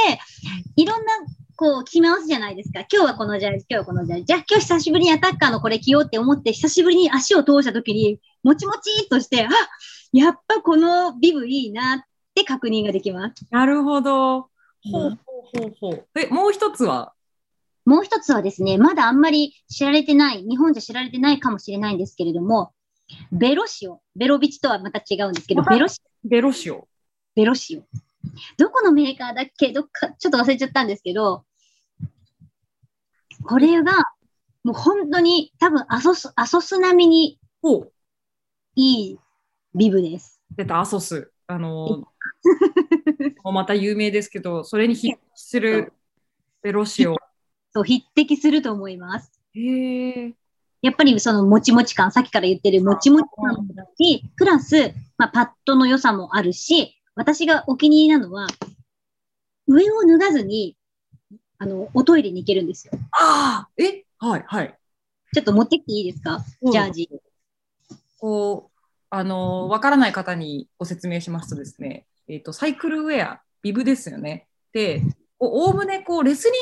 [0.77, 1.13] いろんな、
[1.57, 2.81] こう、着回すじゃないですか。
[2.91, 4.25] 今日はこのジャージ、今日はこのジャージ。
[4.25, 9.51] じゃあ今日久しぶりにアタッカーのこれ着ようって思って、久しぶりに足を通した時に、もちもちっとして、あ
[10.13, 12.01] やっぱこのビブいいなっ
[12.35, 13.45] て確認ができます。
[13.51, 14.49] なるほど。
[14.91, 15.19] ほうんう
[15.57, 16.09] ほうほう。
[16.19, 17.13] え、もう一つは？
[17.85, 22.73] もう一つはですね、まだあんまり知られてない、日本じゃ知られてないかもしれないんですけれども、
[23.31, 24.01] ベロシオ。
[24.17, 26.89] ベロビチとはまた違うんですけど、ベロシベロシオ。
[27.35, 27.83] ベロシオ。
[28.57, 29.73] どこのメーカーだっけ？
[29.73, 31.45] どっか、ちょっと忘れちゃったんですけど、
[33.45, 33.93] これが、
[34.63, 37.93] もう本当に多分アソス、アソス並みにほう。
[38.77, 39.19] いい
[39.75, 40.41] ビブです。
[40.57, 41.31] 出た、アソス。
[41.47, 42.05] あのー
[43.45, 45.93] また有名ですけど、それに匹敵する
[46.63, 47.17] ベロシオ。
[47.73, 49.41] そう、匹敵すると思います。
[49.55, 50.35] へえ。
[50.83, 58.47] やっぱりそのもちもち感、さっきから言ってるもちもち感もだし、プラス、まあ、パッドの良さもあるし、私がお気に入りなのは、
[59.67, 60.77] 上を脱がずに、
[61.57, 62.93] あの、おトイレに行けるんですよ。
[63.13, 64.05] ああえ？
[64.19, 64.79] はいはい。
[65.33, 66.45] ちょっと持ってきていいですか？
[66.61, 67.11] うんジャージ。
[68.19, 74.47] こう、あの、わからない方にご説明しますとですね、えっ、と、サイクルウェア、ビブですよね。
[74.73, 75.03] で、
[75.39, 76.53] おおむね、こう、レスリン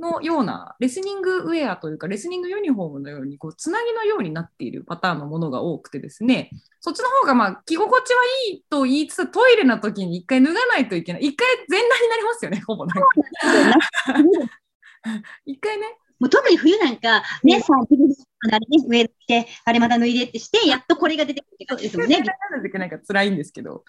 [0.00, 6.50] グのような、レスリングウェアというか、レスリングユニフォームのように、こう、つなぎのようになっているパターンのものが多くてですね、
[6.80, 11.22] そっちの方が、まあ、着心地はいいと言いつつ、トイレの時に一回脱がないといけない。
[11.22, 13.06] 一回全裸になりますよね、ほぼなんか。
[15.46, 15.86] 一回ね、
[16.18, 22.18] もう特に冬なんか、ね、さあ、あれね、上着て、あれまた脱いでってして、やっとこれが出てくるってことですもんね。
[22.18, 22.22] な
[22.86, 23.84] んから辛いんですけど。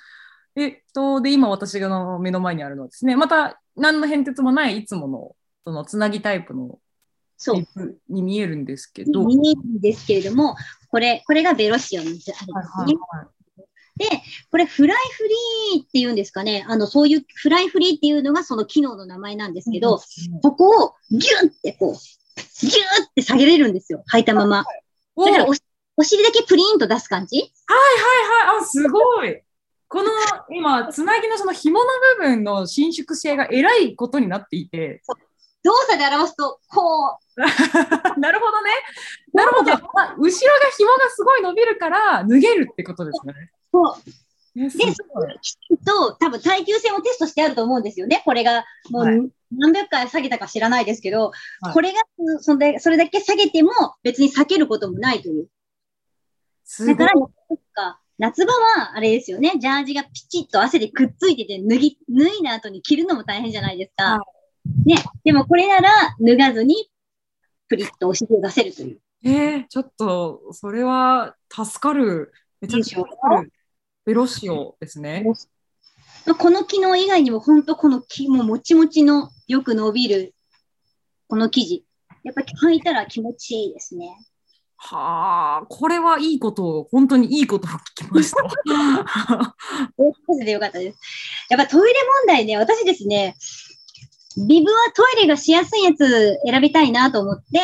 [0.60, 6.80] えっと、で、今私がの目の前にあるのはですね、また何の変哲もないいつもの、そのつなぎタイプの
[7.38, 7.62] そうリ。
[7.64, 10.56] ップに見えるんですけど、見えるんですけれども、
[10.90, 12.36] これ、これがベロシオンですね。
[12.54, 13.30] はいはい
[14.00, 14.06] で、
[14.50, 15.28] これフライフ
[15.76, 16.66] リーっていうんですかね。
[16.70, 20.00] あの、そういうフライフリーっていうのがその機能の名前なんですけど、
[20.42, 22.74] ここをギュンってこう、ギュー
[23.10, 24.06] って下げれるんですよ。
[24.14, 24.64] 履いたまま。
[25.18, 29.44] おだからお尻だけプリンと出す感じはいはいはい、あ、すごい。
[29.90, 30.10] この
[30.52, 31.86] 今、つなぎのその紐の
[32.20, 35.02] 部分の伸縮性がえらいことになっていて、
[35.64, 37.40] 動作で表すと、こう、
[38.22, 38.72] なるほどね。
[39.34, 39.74] なるほど。
[39.74, 43.34] あ後ろが紐がすごい伸びるから脱げるってことですね。
[43.72, 44.10] こう、
[44.56, 44.68] で、
[45.14, 48.22] ごいきっと多分耐久性もテストしてあると思うんですよね。
[48.26, 52.02] これがもうはい何百回下げたか知らないですけど、はいこれが
[52.40, 53.72] それそれだけ下げても
[54.04, 55.48] 別に避けることもないという。
[56.66, 57.14] すごいだか
[57.76, 59.54] ら、夏場はあれですよね。
[59.60, 64.04] ジャージがピチッと汗でくっついてて脱ぎ、脱いだ後に着るのも大変じゃないですか。
[64.04, 64.20] は
[64.86, 64.98] ね。
[65.24, 66.92] でもこれなら脱がずに
[67.70, 69.00] プリッとお尻を出せるという。
[69.24, 72.34] えー、ちょっと、それは助かる。
[72.60, 73.54] めちゃくちゃ助かる。
[74.06, 75.24] ベロシオですね。
[76.26, 80.36] まあこの機能以外にも本当このきもうもちもちのよく伸びる
[81.28, 81.86] この生地。
[82.24, 84.18] やっぱり履いたら気持ちいいですね。
[84.82, 88.38] はあ、これはいいことを、本当にいいことを聞きました。
[90.46, 91.00] でよかったです。
[91.50, 93.36] やっぱトイレ問題ね、私ですね、
[94.48, 97.60] ビブはトイレがしやすいやつ選びたいなと思って、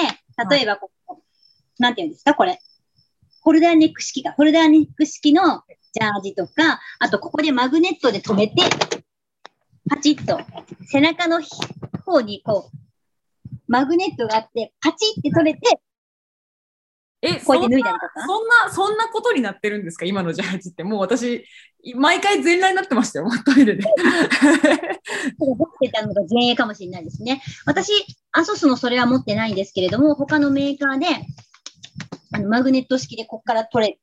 [0.49, 1.13] 例えばこう、
[1.79, 2.59] なんていうんですか、これ。
[3.41, 4.33] ホルダーネック式か。
[4.33, 8.61] ホルダーネック式のジャージとか、あとここでマグネットで留めて、
[9.89, 10.41] パチッと
[10.91, 11.41] 背中の
[12.05, 12.77] 方にこう、
[13.69, 15.79] マグネットがあって、パチッて取れて、
[17.27, 18.25] え、こうやってそんな脱いだりとか？
[18.27, 20.05] そんな、そんなことになってるんですか？
[20.05, 20.83] 今のジャージって。
[20.83, 21.45] もう私、
[21.95, 23.83] 毎回全裸になってましたよ、 トイレで。
[25.37, 27.41] 持ってたのが前衛かもしれないですね。
[27.65, 27.91] 私、
[28.31, 31.05] アソスのそれは持ってないんですけれども、他のメーカーで、
[32.33, 33.99] あのマグネット式でここから取れて、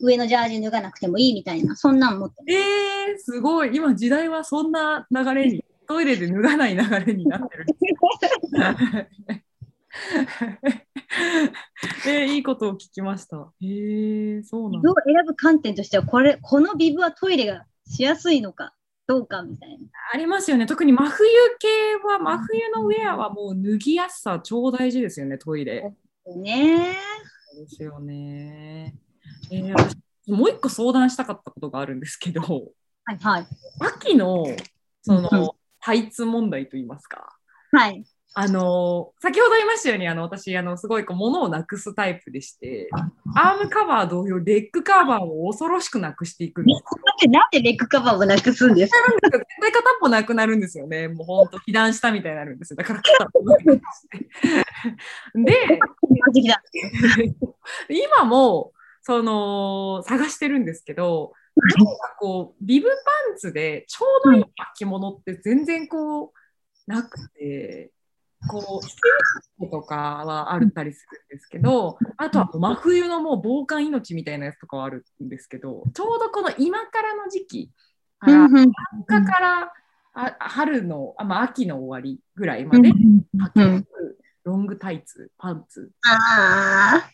[0.00, 2.56] 上のジャージ脱がなくてもいいみたいな、そんなん持ってます。
[2.56, 3.74] えー、すごい。
[3.76, 7.66] 今、時代はそんな流れに、 トイレで脱がない流れになってる。
[12.06, 13.52] えー、いいことを聞きました。
[13.60, 14.92] へえー、そうなんだ。
[15.04, 18.74] 選ぶ観点としては、これ、このビブはトイレがしやすいのか
[19.06, 19.86] どうかみたいな。
[20.12, 20.66] ありますよね。
[20.66, 21.68] 特に真冬系
[22.06, 25.94] は、真冬のウェアはもう脱ぎやすさ超大事ですよね、トイレ。
[26.36, 26.96] ね
[27.56, 28.94] ですよね。
[29.50, 29.96] えー私
[30.28, 33.46] もう一個相談したかったことがあるんですけど、はいはい。
[33.80, 34.44] 秋の
[35.00, 37.34] そうんのタイツ問題といいますか、
[37.72, 38.04] はい。
[38.40, 42.88] あの先ほど言いましたようにあの私あのすごいこう物をなくすタイプでして
[43.34, 46.84] アームカバー同様レッグカバーを恐ろしくなくしていくんですよ。
[47.04, 48.98] なんで、なんでレッグカバーをなくすんですか？
[49.28, 51.08] 絶対片っぽなくなるんですよね。
[51.08, 52.76] もう本当被弾したみたいになるんですよ。
[52.76, 54.18] だから片っぽなくして。
[55.34, 55.80] で。
[57.88, 58.70] 今も
[59.02, 62.94] その探してるんですけど、なんかこうビブパ
[63.34, 64.44] ンツでちょうどいい
[64.76, 66.30] 着物って全然こう
[66.86, 67.90] なくて、
[68.46, 69.00] こうステ
[69.62, 77.70] ッチとかはあったりするんですけど、あとは真冬のもう防寒命みたいなやつとかはあるんですけど、ちょうどこの今からの時期
[78.20, 78.72] から、うんうん
[79.08, 79.72] 春から
[80.14, 82.94] あ春の、あまあ、秋の終わりぐらいまで履
[83.54, 83.86] ける
[84.42, 87.10] ロングタイツ、パンツ、ああ。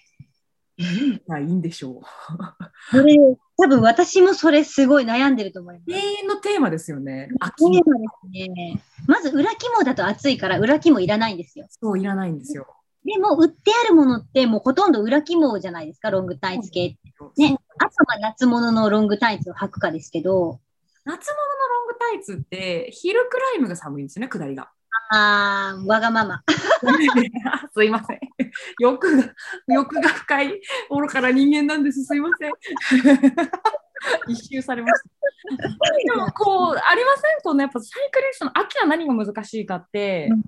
[0.79, 2.03] 何がいいんでしょう。
[2.90, 3.15] それ、
[3.57, 5.90] 多分私もそれすごい悩んでると思います。
[5.90, 7.29] 永遠のテーマですよね。
[7.40, 8.83] 秋テーマですね。
[9.07, 11.67] まず裏肝だと暑いから裏肝いらないんですよ。
[11.71, 12.67] そういらないんですよ。
[13.05, 16.96] でも売ってあるものってもうほとんど裏肝じゃないですか、ロングタイツ系。
[17.37, 17.59] ね。
[17.79, 20.59] あとは夏物のロングタイツを履くかですけど、
[21.05, 24.71] 夏物のロングタイツってヒルクライムが寒いんですよね、下りが。
[25.11, 26.42] あー、わがまま。
[27.75, 28.21] すいません。
[28.81, 29.35] 欲が、
[29.69, 32.05] 欲が深い愚かな人間なんです。
[32.05, 32.53] すいません。
[34.29, 35.11] 一周されました。
[36.15, 37.40] でも、こう、ありません？
[37.42, 40.42] このやっぱサイクリストの秋は何が難しいかって、うん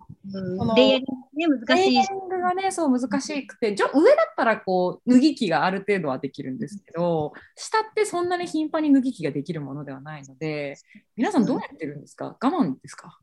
[0.58, 1.86] このレイヤリングね、難しいし。
[1.86, 10.76] レイヤリングはね、そう難しくて、上だったらこう脱ぎ着がある程度はできるんですけど、下ってそんなに頻繁に脱ぎ着ができるものではないので、
[11.14, 12.36] 皆さんどうやってるんですか？
[12.42, 13.18] 我慢ですか？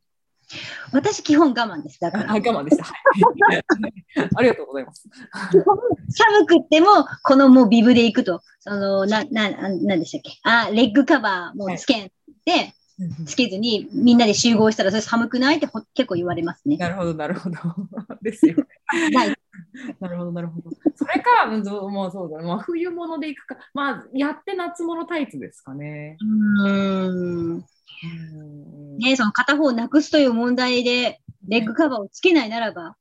[0.92, 2.00] 私、基本我慢です。
[2.00, 2.32] だから。
[2.32, 2.84] あ 我慢でした。
[2.84, 3.64] はい
[4.36, 5.08] ありがとうございます。
[6.10, 6.88] 寒くっても、
[7.24, 10.40] このもうビブで行くと、その、な、な、なんでしたっけ？
[10.44, 12.12] あ、レッグカバーもうつけん
[12.46, 12.74] で、
[13.26, 16.78] つけずにみんなで集合したらそれ寒くないってほ結構言われますね。
[16.78, 17.58] なるほど、なるほど。
[18.22, 18.64] ですよね。
[19.16, 19.34] はい
[20.00, 20.70] なるほど、なるほど。
[20.96, 22.44] それか、うんどうもうそうだね。
[22.48, 23.58] まあ、冬物で行くか。
[23.74, 26.18] まあ、やって夏物タイツですかね。
[26.22, 27.66] うーん。
[28.04, 28.98] うん。
[28.98, 32.96] ねその片方なくすという問題で、レッグカバーをつけないならば、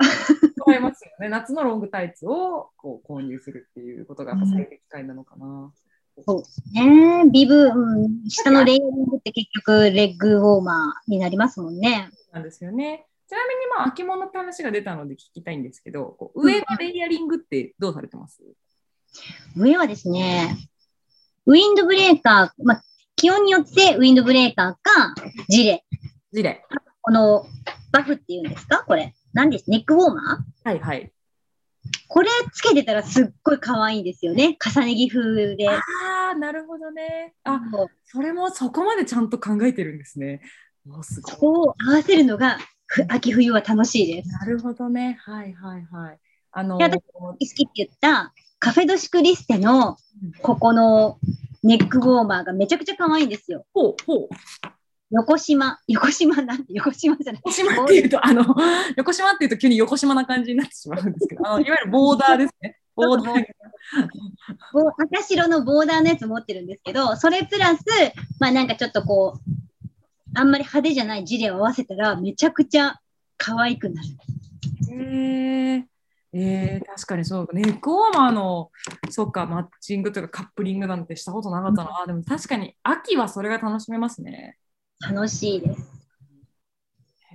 [0.67, 1.29] 思いますよね。
[1.29, 5.73] 夏のロングタイツをこう購入するっていうことが最適解なのかな。
[6.73, 12.11] ねビブ、うん、下のレイヤリングって結局レッグウォーマーになりますもんね。
[12.33, 13.07] なんですよね。
[13.29, 18.43] ちなみに、まあ、秋物って話が出たので聞きたいんですけど、こう上のレイヤリングってどうされてます、
[19.57, 20.59] 上はですね、
[21.47, 22.85] ウィンドブレーカー、まあ、
[23.23, 25.15] 気温によってウィンドブレーカーか
[25.49, 25.85] ジレ。
[26.33, 26.65] ジレ。
[27.03, 27.47] この
[27.93, 28.83] バフっていうんですか？
[28.85, 29.15] これ。
[29.33, 29.71] 何です？
[29.71, 30.69] ネックウォーマー？
[30.69, 31.13] はいはい。
[32.09, 34.59] これつけてたらすっごい可愛いんですよね。
[34.61, 35.69] 重ね着風で。
[35.69, 35.81] あ
[36.33, 37.35] あ、なるほどね。
[37.45, 37.61] あ、
[38.03, 40.41] それもそこまでちゃんと考えてるんですね。
[40.85, 41.39] もうすごいそ。
[41.39, 44.31] こを合わせるのがふ秋冬は楽しいです。
[44.31, 45.17] なるほどね。
[45.21, 46.19] はいはいはい。
[46.51, 49.97] あのいや私好きって言ったカフェドシクリステの
[50.43, 51.21] ここの
[51.63, 53.65] ネックウォーマーがめちゃくちゃ可愛いんですよ。
[53.73, 54.29] ほうほう。
[55.11, 55.79] 横島。
[55.87, 57.43] 横島なんて横島じゃない。
[57.45, 58.45] 横島っていうと、あの、
[58.97, 62.79] 横島っていうと急に横島な感じになってしまうんですけど、あのいわゆるボーダーですね。
[62.97, 63.45] ボーダー。
[64.73, 67.83] ぼ赤白のボーダーのやつ持ってるんですけど、それプラス、
[68.41, 69.41] まあなんかちょっとこう、
[70.35, 72.97] あんまり派手じゃないジレを合わせたらめちゃくちゃ
[73.37, 74.09] 可愛くなる。
[74.97, 75.92] へえ
[76.35, 77.53] えー、確かにそうか。
[77.53, 78.71] ネックウォーマーの、
[79.11, 82.01] そっか、マッチングとかカップリングなんてしたことなかったな。
[82.03, 84.57] あでも確かに秋はそれが楽しめますね。
[85.01, 86.03] 楽しいです。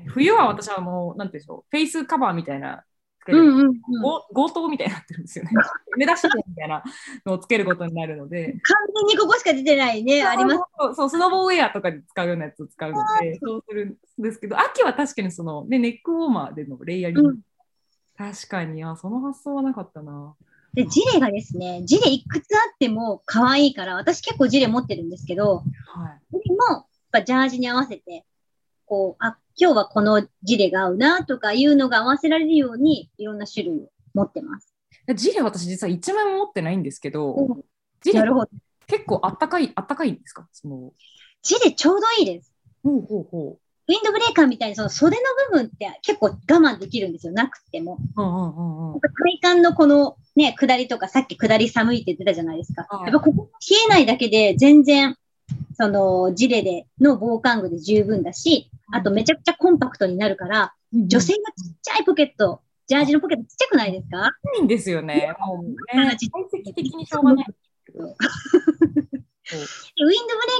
[0.07, 2.83] 冬は私はもう、なんていうんでしょう、フェイスカバーみたいな、
[3.27, 3.81] うんうんうん。
[4.33, 5.51] ご強盗みたいになってるんですよね。
[5.97, 6.83] 目出し帽みたいな
[7.25, 10.59] のをつけることになるので、完全にここしか出てないね、あります。
[10.95, 17.41] そうスノボウェアとかで使うようなやつを使うので、そうするんですけど、秋は確かにその、ね、ネックウォーマーでのレイヤリング、うん
[18.17, 20.35] 確かに、あ、その発想はなかったな。
[20.73, 25.63] で、ジレがですね、ジレいくつあっても可愛いから、私結構ジレ持ってるんですけど、はい。
[26.31, 28.25] それも、やっぱジャージに合わせて、
[28.85, 34.73] こう、あ、今日はこのジレが合うなとかいうのが合わせられるように、いろんな種類を持ってます。
[35.15, 37.61] ジレ私実は1枚も持ってないんですけど、うん
[38.01, 38.49] ジレなるほど。
[38.85, 40.47] 結構あったかい、あったかいんですか？
[40.51, 40.93] その、
[41.41, 42.53] ジレちょうどいいです。
[42.83, 43.59] ほうほうほ
[43.89, 47.97] ウィンドブレーカーみたいにその袖の部分って結構我慢できるんですよ、なくても。
[48.17, 48.21] う。
[48.21, 48.99] うんうんうんうん。
[48.99, 52.85] 体感のこのね、下りとか、さっき下り寒いって言ってたじゃないですか。
[52.89, 55.15] はいやっぱここ冷えないだけで全然、
[55.77, 64.31] そのジレでの防寒具で十分だし、あとめちゃくちゃコンパクトになるから、女性がちっちゃいポケット、ジャージのポケットちっちゃくないですか？
[64.57, 65.33] いいんですよね。
[65.39, 67.45] もうね、実体積的にしょうがない
[69.53, 69.63] ウィン
[70.03, 70.15] ドブレー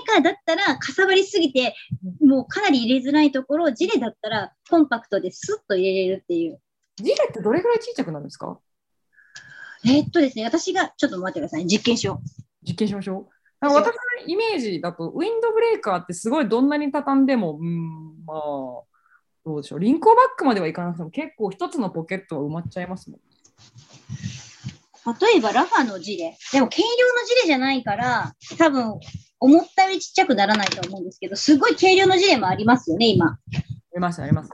[0.06, 1.76] カーだったらかさばりすぎて、
[2.22, 6.62] もうかなり入れづらいところを、ジレだったらコンパクトでスッと入れれるっていう。
[6.96, 8.60] ジレってどれぐらい小さくなるんですか？
[9.86, 12.22] えーっとですね、私が、ちょっと待ってください、実験しよ
[12.64, 13.28] 実験しましょ
[13.62, 13.66] う。
[13.66, 13.92] 私の
[14.26, 18.38] イメージだと、ウィンドブレーカーってすごいどんなに畳んでも、うん、まあ、
[19.46, 19.80] どうでしょう。
[19.80, 23.20] リンコーバッグまではいかなくても結構一つのポケットは埋まっちゃいますもん。
[25.12, 25.16] う。
[25.22, 26.38] 例えばラファのジレ。
[26.52, 29.00] でも軽量のジレじゃないから、多分、
[29.40, 33.28] 思ったよりちっちゃくならないと思うんですけど、すごい軽量のジレもありますよね、今。
[33.28, 33.40] あ
[33.94, 34.50] ります、あります。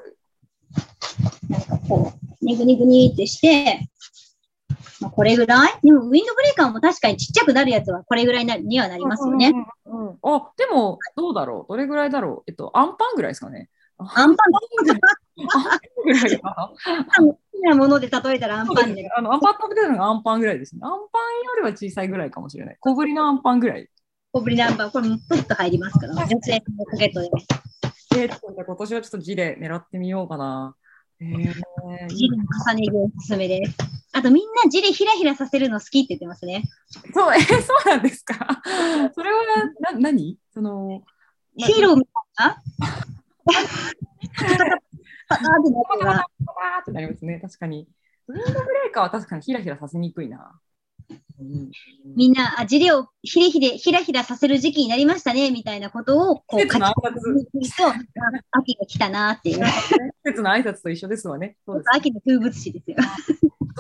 [1.49, 3.87] なんかこう、ねぐにぐにってして、
[4.99, 5.73] まあ、これぐらい？
[5.83, 9.53] でも、ウィンドブレーカーも確かにちっちゃくなるやつはこれぐらいなにはなりますよね。
[9.85, 11.71] うんうんうんあ、でも、どうだろう？
[11.71, 12.49] どれぐらいだろう？
[12.49, 13.69] えっと、アンパンぐらいですかね。
[13.97, 14.51] アンパン？
[15.35, 16.71] ぐらいかな。
[17.17, 19.09] 好きなもので例えたらアンパンで。
[19.15, 20.81] あのアンパン食べてるのがアンパンぐらいですね。
[20.83, 20.99] アンパン
[21.45, 22.77] よりは小さいぐらいかもしれない。
[22.79, 23.89] 小ぶりのアンパンぐらい。
[24.31, 27.29] 小ぶりナンバー、これもプッと入りますから、女性のポケットで。
[28.15, 30.75] えー、ちょっとじゃ今年はちょっとジレ狙ってみようかな。
[31.19, 33.77] えー、ジレの重ね着おすすめです。
[34.11, 36.63] あとみんなジレひらひらさせるの好きって言ってますね。
[37.13, 38.35] そう、えー、そうなんですか。
[39.13, 39.39] それは
[39.79, 41.03] な何その、
[41.55, 42.05] ヒーローみ
[42.35, 42.57] たいな
[45.37, 47.39] パタパタパタってなってなりますね。
[47.39, 47.87] 確かに。
[48.27, 50.59] ウィンドブレーカーは確かにヒラヒラさせにくいな。
[51.39, 51.71] うん
[52.15, 57.93] みんな、あ、ジレをひれひれ、ひらひらさせる時期になりましたね、みたいなことを、こう、季節の挨書き込んでいくと、あ
[58.51, 59.57] 秋が来たなっていう。
[59.57, 59.63] 季
[60.25, 61.57] 節の挨拶と一緒ですわね。
[61.65, 62.97] そうです秋の風物詩ですよ。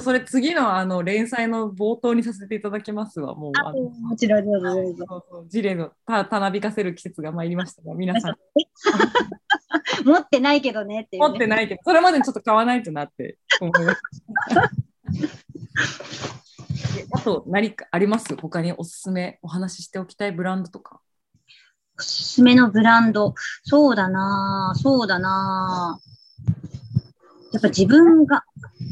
[0.01, 3.35] それ次のあの連載の冒頭にさせていただきますわ。
[3.35, 5.05] もうあもちろんどうぞどうぞ。
[5.07, 8.35] そうそうジレのたたなびかせる季節が参りましたが、皆さん
[10.05, 13.99] 持ってないけどねってね、持ってないけど、それまでにちょっと買わないとなって思いまし
[14.53, 14.71] た。
[16.99, 18.35] えあと何かあります？
[18.35, 20.99] 他におすすめお話ししておきたいブランドとか。
[21.97, 23.33] おすすめのブランド。
[23.63, 24.73] そうだな。
[24.75, 25.99] ぁそうだな。
[25.99, 28.43] ぁやっぱ自分が、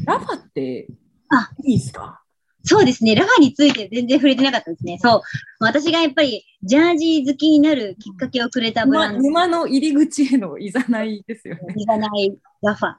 [0.06, 0.86] ラファって
[1.30, 1.50] あ。
[1.64, 2.21] いいですか？
[2.64, 3.14] そうですね。
[3.14, 4.98] ラファについて全然触れてなかったですね。
[5.00, 5.20] そう。
[5.58, 9.22] 私がやっぱりジャージ好きになるきっかけをくれたブラ沼ンド。
[9.22, 11.74] 沼の入り口へのいざないですよね。
[11.76, 12.94] いらないラファ。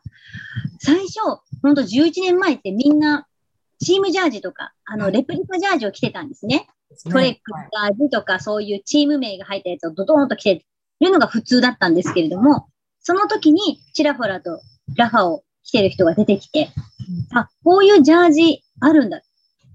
[0.80, 1.20] 最初、
[1.62, 3.28] ほんと11年前ってみんな、
[3.80, 6.68] チームジャージとか、あの、はいレプリカジャージを着てたんですね。
[7.10, 10.66] トレックはいとか、ジとか、そういうチーム名が入ったやつをドドーンと着て
[11.00, 12.68] るのが普通だったんですけれども、
[13.00, 14.62] その時にちらほらと
[14.96, 16.70] ラファを着てる人が出てきて、
[17.34, 19.22] あ、こういうジャージあるんだ。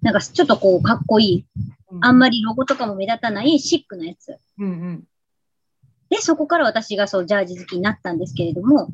[0.02, 1.46] なんかちょっとこう、かっこいい。
[2.00, 4.38] あんまりロゴとかも目立たないシックなやつ。
[4.58, 5.04] うんうん。
[6.10, 8.88] で、そこから私がそう、ジャージ好きになったんですけれども、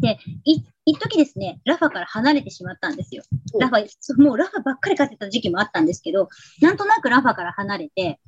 [0.00, 3.22] で、い、一時ですね、ラファから離れてしまったんですよ。
[3.54, 6.28] おラファ、もうラファばっかり買ってた時期もあったんですけど、
[6.60, 8.18] なんとなくラファから離れて、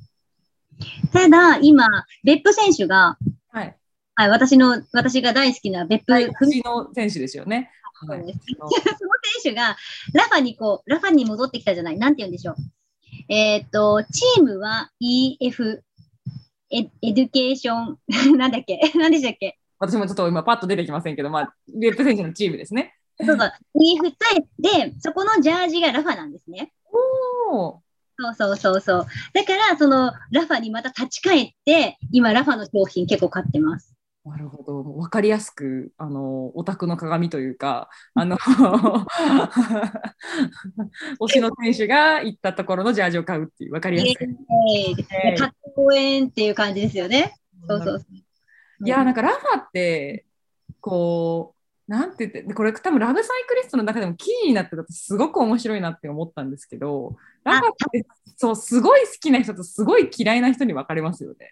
[1.11, 1.87] ただ、今、
[2.23, 3.17] 別府選手が、
[3.49, 3.77] はい。
[4.15, 7.71] はい、私の、私が大好きな別府、はい、ふみ藤野選手ですよね。
[8.05, 8.69] その
[9.43, 9.75] 選手が、
[10.13, 12.55] ラファにこう、ラファに戻ってきたじゃない、なんて言うんでしょう。
[13.29, 15.81] えーっと、チームは EF、
[16.71, 17.97] エ Education、
[18.37, 18.79] なんだっけ？
[18.95, 19.57] 何でしたっけ？
[19.79, 22.95] 私もちょっと今パッと出てきませんけど、まあ、別府選手のチームですね。
[23.19, 24.11] そうそう、EF
[24.59, 26.71] で、そこのジャージが Rapha なんですね。
[27.49, 27.83] おー
[28.19, 29.05] そうそうそうそう。
[29.33, 33.93] だから、その Rapha にまた立ち返って、今 Rapha の商品結構買ってます。
[34.25, 34.95] なるほど。
[34.95, 38.37] わかりやすく、あの、オタクの鑑というか、 あの、
[41.19, 44.11] 推しの選手が行ったところのジャージを買うっていう、わかりやすい。
[44.11, 44.13] イ
[44.91, 45.05] エーイ
[45.35, 45.49] 買
[46.25, 47.35] っていう感じですよね。
[47.67, 48.85] そうそうそう。
[48.85, 50.25] いや、なんか Rapha って、
[50.79, 51.53] こ
[51.87, 58.05] う、なんて言って、これ多分 LOVE CYCLIST の中でも記事になってたとすごく面白いなって思ったんですけど、 Rapha って、
[58.37, 61.51] そう、すごい好きな人とすごい嫌いな人に分かれますよね。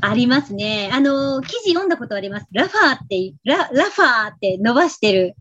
[0.00, 0.90] ありますね。
[0.92, 2.46] あの、記事読んだことあります。
[2.52, 5.34] ラファーって、ララファーって伸ばしてる、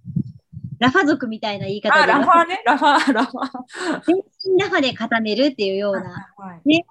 [0.80, 4.02] ラファ族みたいな言い方あ、で、ラファーね、ラファー、ラファー。
[4.06, 6.86] 全身 Rapha で固めるっていうような、はい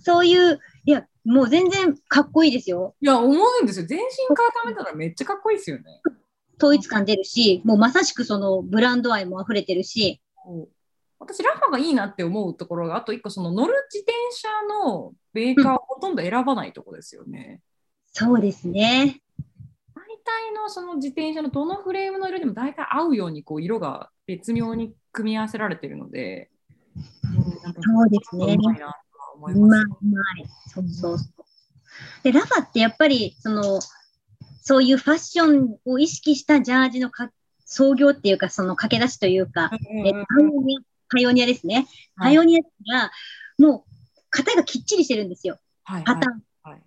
[0.00, 2.94] そういう、いや、もう全然かっこいいですよ。
[3.00, 3.86] いや、思うんですよ。
[3.86, 6.00] 全身固めたらめっちゃかっこいいですよね。
[6.58, 10.20] 統一感出るし、もうまさしくそのブランド愛も溢れてるし、
[11.20, 17.60] 私、 Rapha がいいなって思うところが、あと一個、その乗る自転車のメーカーをほとんど選ばないとこですよね。
[18.12, 19.20] そうですね。
[19.94, 26.50] 大体のその自転車のどのフレームの色でも大体合うようにこう色が別妙に組み合わせられてるので、
[26.94, 29.66] そうですねうまいなとは思いうま。
[29.66, 30.46] うまい。
[30.68, 31.44] そうそうそう。
[32.22, 33.80] で、ラファってやっぱり、その、
[34.62, 37.30] そういうファッションを意識したジャージのか
[37.64, 40.80] 創業っていうか、その駆け出しというか、えパイオニア
[41.10, 41.86] パイオニアですね。
[42.16, 42.60] パイオニア
[42.92, 43.10] が、
[43.58, 45.58] もう、型がきっちりしてるんですよ。
[45.84, 46.42] はいパターン。
[46.62, 46.80] はい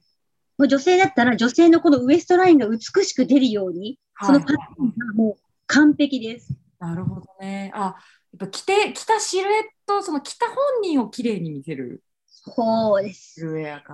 [0.57, 6.53] もう女性だったら、女性のこのウエストラインが美しく出るように、そのパターンがもう完璧です。
[6.77, 7.71] なるほどね。
[7.73, 7.93] あ、やっ
[8.37, 13.39] ぱ着て着たシルエット、その着た本人を綺麗に見せるそうです。
[13.39, 13.93] シルエアか。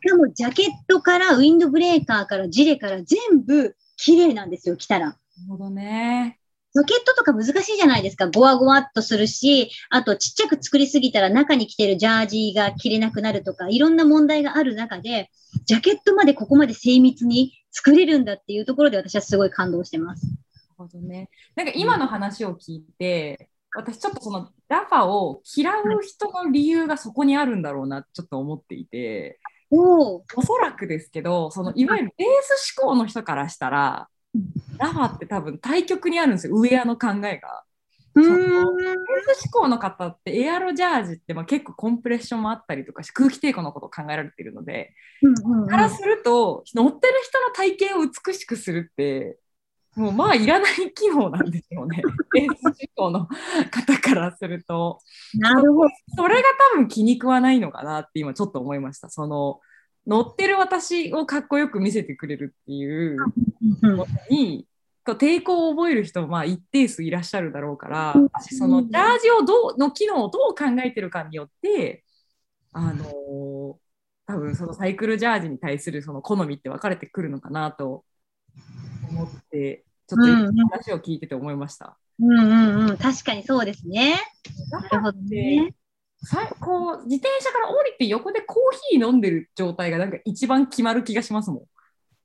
[0.00, 5.06] しかも、ジャケットから、ウィンドブレーカーから、ジレから、全部綺麗なんですよ、着たら。
[5.06, 6.37] なるほどね。
[6.74, 8.28] ジャケットとか難しいじゃないですか。
[8.28, 15.30] ゴワゴワっとするし、あとちっちゃく作りすぎたら中に着てるジャージが着れなくなるとか、いろんな問題がある中で、
[15.64, 20.26] ジャケットまでここまで精密に作れるんだっていうところで私はすごい感動してます。
[20.26, 20.36] なる
[20.76, 21.30] ほどね。
[21.56, 29.40] なんか今の話を聞いて、私ちょっとそのラファを嫌う人の理由がそこにあるんだろうなちょっと思っていて、
[29.70, 34.08] おお、おそらくですけど、そのいわゆるベース思考の人からしたら、
[34.78, 37.64] ラファって多分対極にあるんですよ、ウェアの考えが。
[38.14, 38.76] うそうーん。
[38.76, 38.96] ベー
[39.34, 49.38] ス思考の方ってエアロジャージってまあ結構コンプレッションもあったりとかし空気抵抗のことを考えられているので、うんうんからすると乗ってる人の体型を美しくするって
[49.96, 52.64] もうまあいらない機能なんですよね ベース
[52.96, 53.26] 思考の
[53.70, 55.00] 方からすると
[55.34, 55.90] なるほど。
[56.16, 59.60] それが多分気に食わないのかなって今ちょっと思いましたその
[60.08, 63.18] 乗ってる私をかっこよく見せてくれるっていう
[63.82, 64.66] うんことに
[65.04, 72.04] こう抵抗を覚える人もまあ一定数いらっしゃるだろうからそのジャージをどうの機能をどう考えてるかによって
[72.72, 73.74] あのー
[74.30, 78.04] 多分そのサイクルジャージに対するその好みって分かれてくるのかなと
[79.08, 81.96] 思ってちょっと話を聞いてて思いました。
[82.20, 82.42] うんう
[82.86, 82.96] んうん。
[82.98, 84.20] 確かにそうですね。
[84.70, 85.74] なるほどね。
[86.22, 88.56] さこう自転車から降りて横でコー
[88.90, 91.62] ヒー飲んでる状態がなんか一番決まる気がしますもん。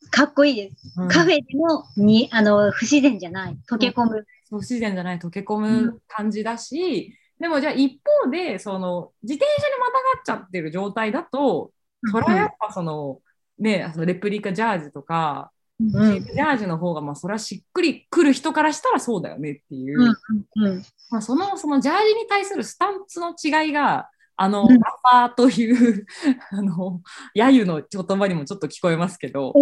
[0.10, 0.94] かっこいいです。
[0.98, 3.58] うんカフェでもにあの不自然じゃない。
[3.70, 4.26] 溶け込む。
[4.50, 11.72] 不自然じゃない溶け込む感じだし、でもじゃあ一方でその自転車にまたがっちゃってる状態だと
[12.12, 13.20] それはやっぱその、
[13.60, 15.52] ねそのレプリカジャージとか、
[15.94, 20.08] うんジャージの方がまあそれはしっくりくる人からしたらそうだよねっていう、うん
[20.56, 20.84] うんうん。
[21.10, 26.06] まあ、そのそのジャージに対するスタンスの違いがあの、うんラパーという
[26.52, 27.02] あの
[27.36, 29.54] 揶揄の言葉にもちょっと聞こえますけど、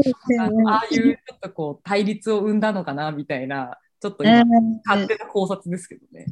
[0.66, 4.44] ああいうちょっとこう対立を生んだのかなみたいなちょっと今、
[4.86, 6.28] 勝手な考察ですけどね。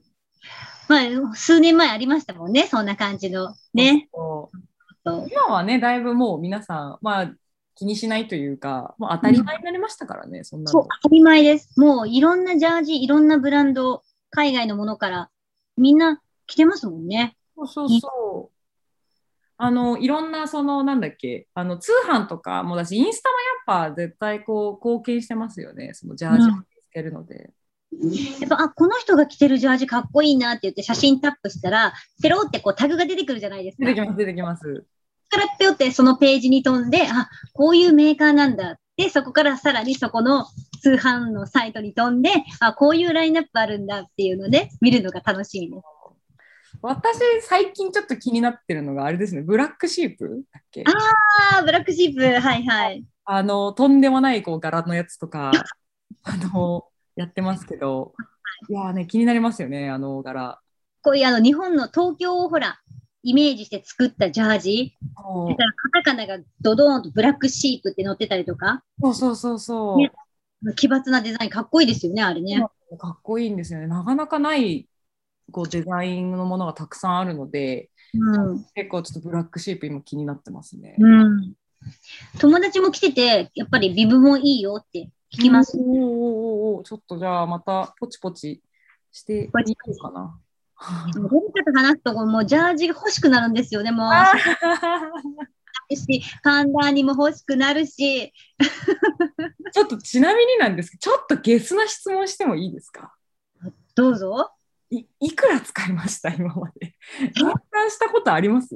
[0.87, 0.97] ま
[1.31, 3.53] あ、数年前ありましたもんね、そんな感じの。
[3.73, 4.09] ね。
[4.13, 4.57] そう
[5.05, 7.31] そう今はねだいぶもう皆さん、まあ、
[7.80, 11.80] 気にしないというかもう当たり前になりましたからね、そんなそうの。、当たり前です。
[11.80, 15.30] もういろんなジャージ、いろんなブランド、海外のものから、
[15.77, 17.38] みんな着てますもんね。
[17.55, 18.55] そうそうそう。
[19.55, 23.36] あのいろんなそのなんだっけあの通販とかもだしインスタも
[23.77, 27.51] やっぱ絶対こう貢献してますよねそのジャージをつけるので。
[27.91, 33.86] やっぱ、あ、この人が着てるジャージかっこいいなって言って写真タップしたら、ペロってこうタグが出てくるじゃないですか。
[33.86, 34.86] 出てきます出てきます。
[35.30, 40.45] からペロってそのページに飛んで、あ、こういうメーカーなんだって、そこからさらにそこの
[40.82, 45.84] 通販のサイトに飛んで、あ、こういうラインナップあるんだっていうので、見るのが楽しみです。
[46.82, 50.84] 私最近ちょっと気になってるのがあれですねブラックシープだっけ？
[50.86, 53.03] ああ、ブラックシープ、はいはい。
[53.25, 55.51] あのとんでもないこう柄のやつとか
[56.23, 58.13] あのやってますけど
[58.69, 60.59] いやーね気になりますよねあの柄。
[61.01, 62.80] こういうあの日本の東京をほら、
[63.24, 64.97] イメージして作ったジャージ。
[65.15, 69.97] だからカタカナがドドーンとブラックシープって載ってたりとか、そうそうそうそう。
[69.97, 70.11] ね
[70.76, 72.65] 奇抜なデザインかっこいいですよね、あれね。
[72.97, 73.88] かっこいいんですよね。
[73.88, 74.89] なかなかない
[75.51, 78.65] こうデザインのものがたくさんあるので、うん。
[78.76, 80.95] 結構ちょっとブラックシープ今気になってますね。
[80.99, 81.53] うん。
[82.39, 85.78] 友達も来てて、やっぱりビブもいいよって聞きます。
[85.78, 88.61] おーおーおーおーちょっとじゃあまたポチポチ
[89.11, 90.39] してみようかな。
[91.13, 94.07] でもレミカと話すと、もうジャージが欲しくなるんですよね、もう。
[94.11, 94.34] あ
[95.93, 98.32] し、パンダーにも欲しくなるし、
[99.73, 103.13] ちょっとちなみになんですけど、ちょっとゲスな質問してもいいですか？
[103.95, 104.51] どうぞ。
[104.91, 106.95] いいくら使いました今まで？
[107.36, 108.75] 換算したことあります？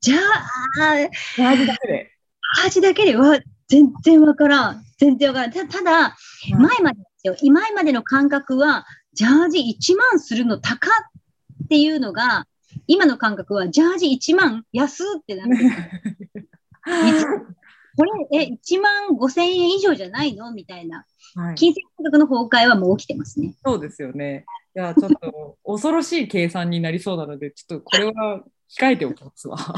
[0.00, 0.96] じゃあ、
[1.36, 2.12] ジャージだけで。
[2.56, 4.84] ジャージだけでは全然わからん。
[4.98, 5.52] 全然わからん。
[5.52, 6.16] たただ、
[6.50, 7.36] 前までですよ。
[7.40, 10.92] 今までの感覚は、ジャージ1万するの高っ
[11.68, 12.46] ていうのが、
[12.86, 15.70] 今の感覚は、ジャージ1万安ってなってる
[17.96, 21.06] これ、え、1万5千円以上じゃないのみたいな。
[21.36, 23.54] はい、金銭感覚の崩壊はもう起きてますね。
[23.64, 24.44] そうですよね。
[24.76, 28.44] いや、ちょっと 恐ろしい計算になりそうなので、ちょっとこれは
[28.76, 29.56] 控えておきますわ。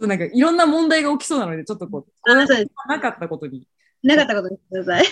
[0.00, 2.34] なんかいろんな問題が起きそうなので、ちょっとこう、
[2.88, 3.68] なかったことに。
[4.02, 5.04] なかったことにしてください。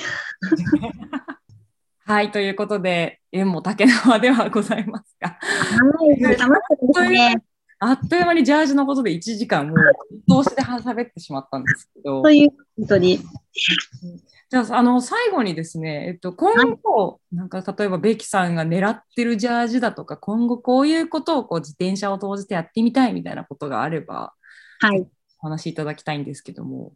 [2.11, 6.21] はい、ということで、縁も竹縄ではございますが、はい、
[7.09, 7.37] ね。
[7.79, 13.21] あっという間にジャージのことで1時間もう通しで喋ってしまったんですけどと、いうことに。
[14.51, 16.53] じゃあ、あの、最後にですね、えっと、今
[16.83, 24.35] 後、なんか例えばベキさんが狙ってるジャージだとか、今後こういうことをこう自転車を通じてやってみたいみたいなことがあれば、
[24.81, 25.07] はい。
[25.43, 26.93] お話しいただきたいんですけども。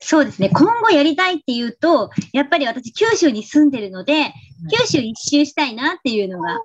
[0.00, 0.50] そうですね。
[0.50, 4.32] 今後やりたいっていうと、やっぱり私、九州に住んでるので、
[4.70, 6.60] 九州一周したいなっていうのが、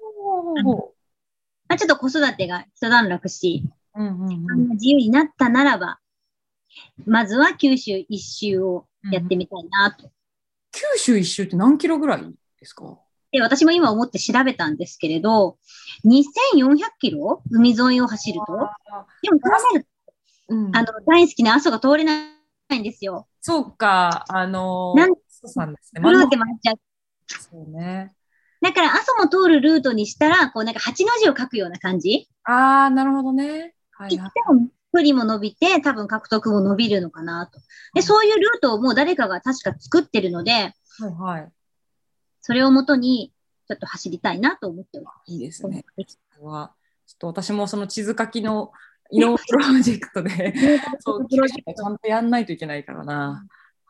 [1.68, 3.64] まあ、ちょっと子育てが一段落し、
[3.96, 4.70] うんうんうん。
[4.72, 6.00] 自由になったならば、
[7.06, 10.10] まずは九州一周をやってみたいなと。
[10.72, 12.22] 九州一周って何キロぐらい
[12.60, 13.00] ですか？
[13.32, 15.58] で、私も今思って調べたんですけれど、
[16.06, 17.42] 2400キロ？
[17.52, 18.54] 海沿いを走ると？
[19.22, 19.80] でも、そ
[20.50, 20.72] うん。
[20.72, 22.39] と、あの、大好きな阿蘇が通れない
[22.78, 23.28] んですよ。
[23.42, 26.02] そうか、あのなんそうさんですね。
[26.02, 26.80] ぐるって回っちゃう。
[27.28, 28.14] そうね。
[28.62, 32.28] だから、阿蘇も通るルートにしたら、こう、なんか8の字を書くような感じ。
[32.44, 33.74] ああ、なるほどね。
[33.92, 37.60] はいはい切っても距離も伸びて、多分獲得も伸びるのかなと。
[37.94, 41.52] で、そういうルートをもう誰かが確か作ってるので、はいはい。
[42.42, 43.34] それをもとに、
[43.68, 45.68] ちょっと走りたいなと思っておりまいいですす。
[45.68, 45.86] ね。
[46.42, 46.74] は
[47.06, 48.72] ちょっと私もその地図書きの
[49.10, 49.38] プロ
[49.82, 50.54] ジェクトで
[51.00, 53.46] そうプロジェクちゃんとやんないといけないからな。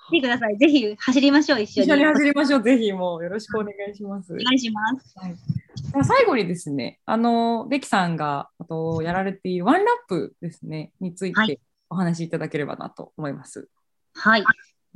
[0.09, 0.57] 来てください。
[0.57, 1.87] ぜひ走りましょう、一緒に。
[1.87, 2.63] 一緒にお走りましょう。
[2.63, 4.33] ぜひもうよろしくお願いします。
[4.33, 5.15] 願いします。
[5.19, 11.59] はい、最後にですね、あのベキさんがあとやられているワンラップですねについはて
[11.89, 13.69] お話しいただければなと思います。
[14.13, 14.43] はい。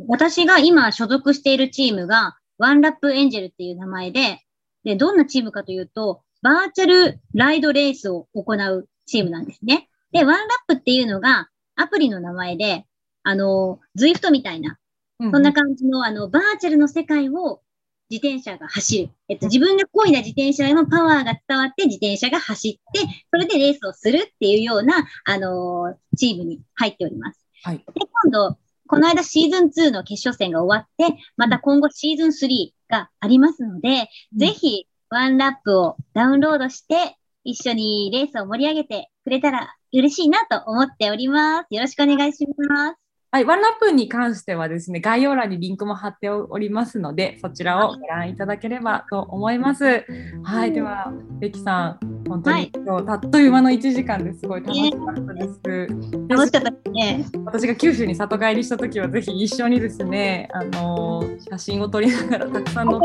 [0.07, 4.41] 私が今所属しているチームが、ワンラップエンジェルっていう名前で、
[4.83, 9.89] で、どんなチームかというと、バーチャルライドレースを行うチームなんですね。
[10.13, 12.85] で、ワンラップっていうのがアプリの名前で、
[13.23, 14.77] あの、ズイフトみたいな、
[15.19, 17.61] そんな感じの、あの、バーチャルの世界を
[18.09, 19.09] 自転車が走る。
[19.27, 22.99] えっと、自分が漕いだ自転車のパワーが伝わって自転車が走って、
[23.31, 27.47] それでレースをするっていうような、あのー、チームに入っております。
[27.63, 27.77] はい。
[27.77, 27.83] で、
[28.23, 28.57] 今度、
[28.87, 41.67] この間シーズン2の決勝戦が終わって、また今後シーズン3がありますので、うん、ぜひワンラップをダウンロードして、一緒にレースを盛り上げてくれたら嬉しいなと思っております。
[41.69, 43.02] よろしくお願いします。
[43.33, 50.05] はい、ワンラップに関してはですね、概要欄にリンクも貼っておりますので、そちらをご覧いただければと思います。
[50.43, 55.87] はい、では、ベキさん、本当に今日、たっという間の1時間ですごい楽しかったです。
[56.29, 57.25] 楽しかったですね。
[57.43, 62.99] 私が九州に里帰りした時は、ぜひ一緒にですね、あの写真を撮りながらたくさん載っ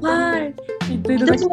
[0.00, 0.54] て、はい、
[0.90, 1.44] 行っていただき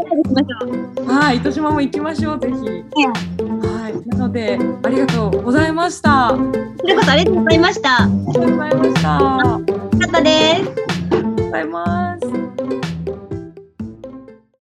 [1.06, 2.56] はい、糸島も行きましょう、ぜひ。
[2.56, 6.30] はい、なので、ありがとうございました。
[6.30, 8.04] ということありがとうございました。
[8.04, 9.10] ありがとうございました。
[9.10, 10.72] よかったです。
[11.12, 12.11] ありがとうございます。